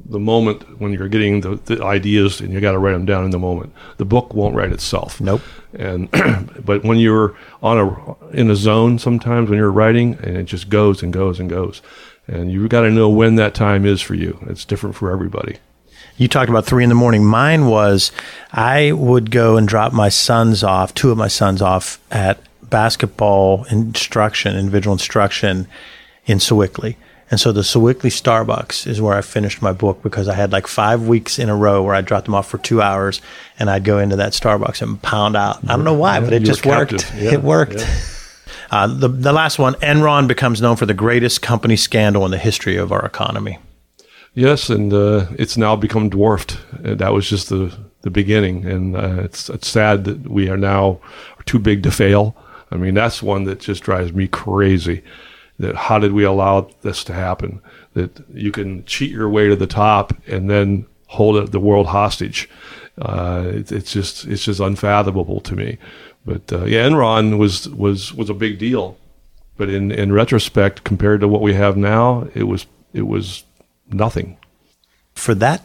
the 0.09 0.19
moment 0.19 0.79
when 0.79 0.91
you're 0.91 1.07
getting 1.07 1.41
the, 1.41 1.55
the 1.55 1.83
ideas 1.83 2.41
and 2.41 2.51
you 2.51 2.59
got 2.59 2.71
to 2.71 2.79
write 2.79 2.93
them 2.93 3.05
down 3.05 3.25
in 3.25 3.31
the 3.31 3.39
moment. 3.39 3.73
The 3.97 4.05
book 4.05 4.33
won't 4.33 4.55
write 4.55 4.71
itself. 4.71 5.21
Nope. 5.21 5.41
And 5.73 6.09
but 6.65 6.83
when 6.83 6.97
you're 6.97 7.35
on 7.61 7.77
a 7.77 8.35
in 8.35 8.49
a 8.49 8.55
zone, 8.55 8.99
sometimes 8.99 9.49
when 9.49 9.59
you're 9.59 9.71
writing, 9.71 10.15
and 10.23 10.37
it 10.37 10.45
just 10.45 10.69
goes 10.69 11.03
and 11.03 11.13
goes 11.13 11.39
and 11.39 11.49
goes, 11.49 11.81
and 12.27 12.51
you've 12.51 12.69
got 12.69 12.81
to 12.81 12.91
know 12.91 13.09
when 13.09 13.35
that 13.35 13.53
time 13.53 13.85
is 13.85 14.01
for 14.01 14.15
you. 14.15 14.39
It's 14.47 14.65
different 14.65 14.95
for 14.95 15.11
everybody 15.11 15.57
you 16.19 16.27
talked 16.27 16.49
about 16.49 16.65
three 16.65 16.83
in 16.83 16.89
the 16.89 16.95
morning. 16.95 17.23
Mine 17.23 17.67
was 17.67 18.11
I 18.51 18.91
would 18.91 19.31
go 19.31 19.55
and 19.55 19.65
drop 19.65 19.93
my 19.93 20.09
sons 20.09 20.63
off, 20.63 20.93
two 20.93 21.11
of 21.11 21.17
my 21.17 21.29
sons 21.29 21.61
off 21.61 21.97
at 22.11 22.39
basketball 22.61 23.63
instruction, 23.71 24.55
individual 24.57 24.93
instruction 24.93 25.67
in 26.25 26.39
Sewickley. 26.39 26.97
And 27.31 27.39
so 27.39 27.51
the 27.51 27.61
Sewickley 27.61 28.09
Starbucks 28.09 28.87
is 28.87 28.99
where 29.01 29.15
I 29.15 29.21
finished 29.21 29.61
my 29.61 29.71
book 29.71 30.01
because 30.01 30.27
I 30.27 30.33
had 30.33 30.51
like 30.51 30.65
five 30.65 31.07
weeks 31.07 31.37
in 31.37 31.49
a 31.49 31.55
row 31.55 31.83
where 31.83 31.93
I 31.93 32.01
dropped 32.01 32.25
them 32.25 32.33
off 32.33 32.47
for 32.47 32.57
two 32.57 32.81
hours 32.81 33.21
and 33.59 33.69
I'd 33.69 33.83
go 33.83 33.99
into 33.99 34.15
that 34.15 34.33
Starbucks 34.33 34.81
and 34.81 35.01
pound 35.01 35.35
out. 35.35 35.63
I 35.63 35.75
don't 35.75 35.85
know 35.85 35.93
why, 35.93 36.19
but 36.19 36.33
it 36.33 36.43
just 36.43 36.65
worked. 36.65 37.13
Yeah, 37.15 37.33
it 37.33 37.43
worked. 37.43 37.79
Yeah. 37.79 37.99
Uh, 38.71 38.87
the, 38.87 39.07
the 39.07 39.33
last 39.33 39.59
one, 39.59 39.73
Enron 39.75 40.27
becomes 40.27 40.61
known 40.61 40.75
for 40.75 40.85
the 40.85 40.93
greatest 40.93 41.41
company 41.41 41.75
scandal 41.75 42.25
in 42.25 42.31
the 42.31 42.37
history 42.37 42.77
of 42.77 42.91
our 42.91 43.05
economy. 43.05 43.57
Yes, 44.33 44.69
and 44.69 44.93
uh, 44.93 45.27
it's 45.37 45.57
now 45.57 45.75
become 45.75 46.09
dwarfed. 46.09 46.59
Uh, 46.85 46.95
that 46.95 47.13
was 47.13 47.27
just 47.27 47.49
the 47.49 47.75
the 48.01 48.09
beginning, 48.09 48.65
and 48.65 48.95
uh, 48.95 49.23
it's 49.23 49.49
it's 49.49 49.67
sad 49.67 50.05
that 50.05 50.29
we 50.29 50.49
are 50.49 50.57
now 50.57 50.99
too 51.45 51.59
big 51.59 51.83
to 51.83 51.91
fail. 51.91 52.37
I 52.71 52.77
mean, 52.77 52.93
that's 52.93 53.23
one 53.23 53.45
that 53.45 53.59
just 53.59 53.83
drives 53.83 54.13
me 54.13 54.27
crazy. 54.27 55.03
That 55.59 55.75
how 55.75 55.99
did 55.99 56.13
we 56.13 56.23
allow 56.23 56.69
this 56.81 57.03
to 57.05 57.13
happen? 57.13 57.61
That 57.93 58.23
you 58.33 58.51
can 58.51 58.85
cheat 58.85 59.11
your 59.11 59.29
way 59.29 59.47
to 59.47 59.55
the 59.55 59.67
top 59.67 60.13
and 60.27 60.49
then 60.49 60.85
hold 61.07 61.51
the 61.51 61.59
world 61.59 61.87
hostage. 61.87 62.49
Uh, 62.97 63.43
it, 63.47 63.71
it's 63.71 63.91
just 63.91 64.25
it's 64.25 64.45
just 64.45 64.59
unfathomable 64.59 65.41
to 65.41 65.55
me. 65.55 65.77
But 66.25 66.51
uh, 66.51 66.65
yeah, 66.65 66.87
Enron 66.87 67.37
was 67.37 67.67
was 67.69 68.13
was 68.13 68.29
a 68.29 68.33
big 68.33 68.59
deal, 68.59 68.97
but 69.57 69.69
in 69.69 69.91
in 69.91 70.11
retrospect, 70.11 70.83
compared 70.83 71.21
to 71.21 71.27
what 71.27 71.41
we 71.41 71.53
have 71.53 71.77
now, 71.77 72.27
it 72.33 72.43
was 72.43 72.65
it 72.93 73.07
was 73.07 73.43
nothing. 73.91 74.37
For 75.13 75.35
that 75.35 75.63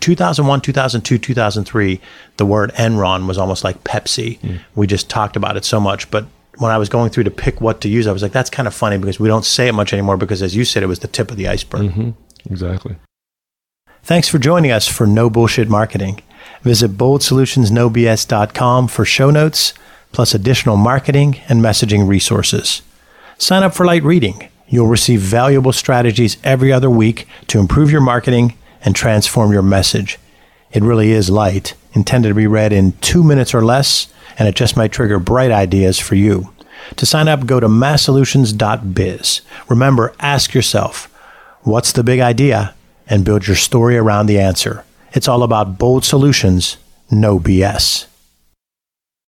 2001, 0.00 0.62
2002, 0.62 1.18
2003, 1.18 2.00
the 2.36 2.46
word 2.46 2.72
Enron 2.74 3.26
was 3.26 3.38
almost 3.38 3.64
like 3.64 3.84
Pepsi. 3.84 4.38
Mm. 4.40 4.60
We 4.74 4.86
just 4.86 5.10
talked 5.10 5.36
about 5.36 5.56
it 5.56 5.64
so 5.64 5.78
much. 5.78 6.10
But 6.10 6.26
when 6.58 6.70
I 6.70 6.78
was 6.78 6.88
going 6.88 7.10
through 7.10 7.24
to 7.24 7.30
pick 7.30 7.60
what 7.60 7.80
to 7.82 7.88
use, 7.88 8.06
I 8.06 8.12
was 8.12 8.22
like, 8.22 8.32
that's 8.32 8.50
kind 8.50 8.68
of 8.68 8.74
funny 8.74 8.98
because 8.98 9.20
we 9.20 9.28
don't 9.28 9.44
say 9.44 9.68
it 9.68 9.72
much 9.72 9.92
anymore 9.92 10.16
because, 10.16 10.42
as 10.42 10.56
you 10.56 10.64
said, 10.64 10.82
it 10.82 10.86
was 10.86 11.00
the 11.00 11.08
tip 11.08 11.30
of 11.30 11.36
the 11.36 11.48
iceberg. 11.48 11.90
Mm-hmm. 11.90 12.10
Exactly. 12.50 12.96
Thanks 14.02 14.28
for 14.28 14.38
joining 14.38 14.70
us 14.70 14.88
for 14.88 15.06
No 15.06 15.28
Bullshit 15.30 15.68
Marketing. 15.68 16.22
Visit 16.62 16.92
boldsolutionsnobs.com 16.92 18.88
for 18.88 19.04
show 19.04 19.30
notes, 19.30 19.74
plus 20.12 20.34
additional 20.34 20.76
marketing 20.76 21.40
and 21.48 21.62
messaging 21.62 22.08
resources. 22.08 22.82
Sign 23.38 23.62
up 23.62 23.74
for 23.74 23.86
light 23.86 24.02
reading 24.02 24.50
You'll 24.70 24.86
receive 24.86 25.20
valuable 25.20 25.72
strategies 25.72 26.36
every 26.44 26.72
other 26.72 26.88
week 26.88 27.26
to 27.48 27.58
improve 27.58 27.90
your 27.90 28.00
marketing 28.00 28.56
and 28.84 28.94
transform 28.94 29.52
your 29.52 29.62
message. 29.62 30.16
It 30.72 30.82
really 30.82 31.12
is 31.12 31.30
light, 31.30 31.74
intended 31.92 32.28
to 32.28 32.34
be 32.34 32.46
read 32.46 32.72
in 32.72 32.92
two 33.00 33.24
minutes 33.24 33.54
or 33.54 33.64
less, 33.64 34.12
and 34.38 34.48
it 34.48 34.54
just 34.54 34.76
might 34.76 34.92
trigger 34.92 35.18
bright 35.18 35.50
ideas 35.50 35.98
for 35.98 36.14
you. 36.14 36.52
To 36.96 37.06
sign 37.06 37.28
up, 37.28 37.46
go 37.46 37.60
to 37.60 37.68
masssolutions.biz. 37.68 39.40
Remember, 39.68 40.14
ask 40.20 40.54
yourself, 40.54 41.06
what's 41.62 41.92
the 41.92 42.04
big 42.04 42.20
idea? 42.20 42.74
And 43.06 43.24
build 43.24 43.46
your 43.46 43.56
story 43.56 43.96
around 43.96 44.26
the 44.26 44.38
answer. 44.38 44.84
It's 45.12 45.26
all 45.26 45.42
about 45.42 45.78
bold 45.78 46.04
solutions, 46.04 46.76
no 47.10 47.40
BS. 47.40 48.06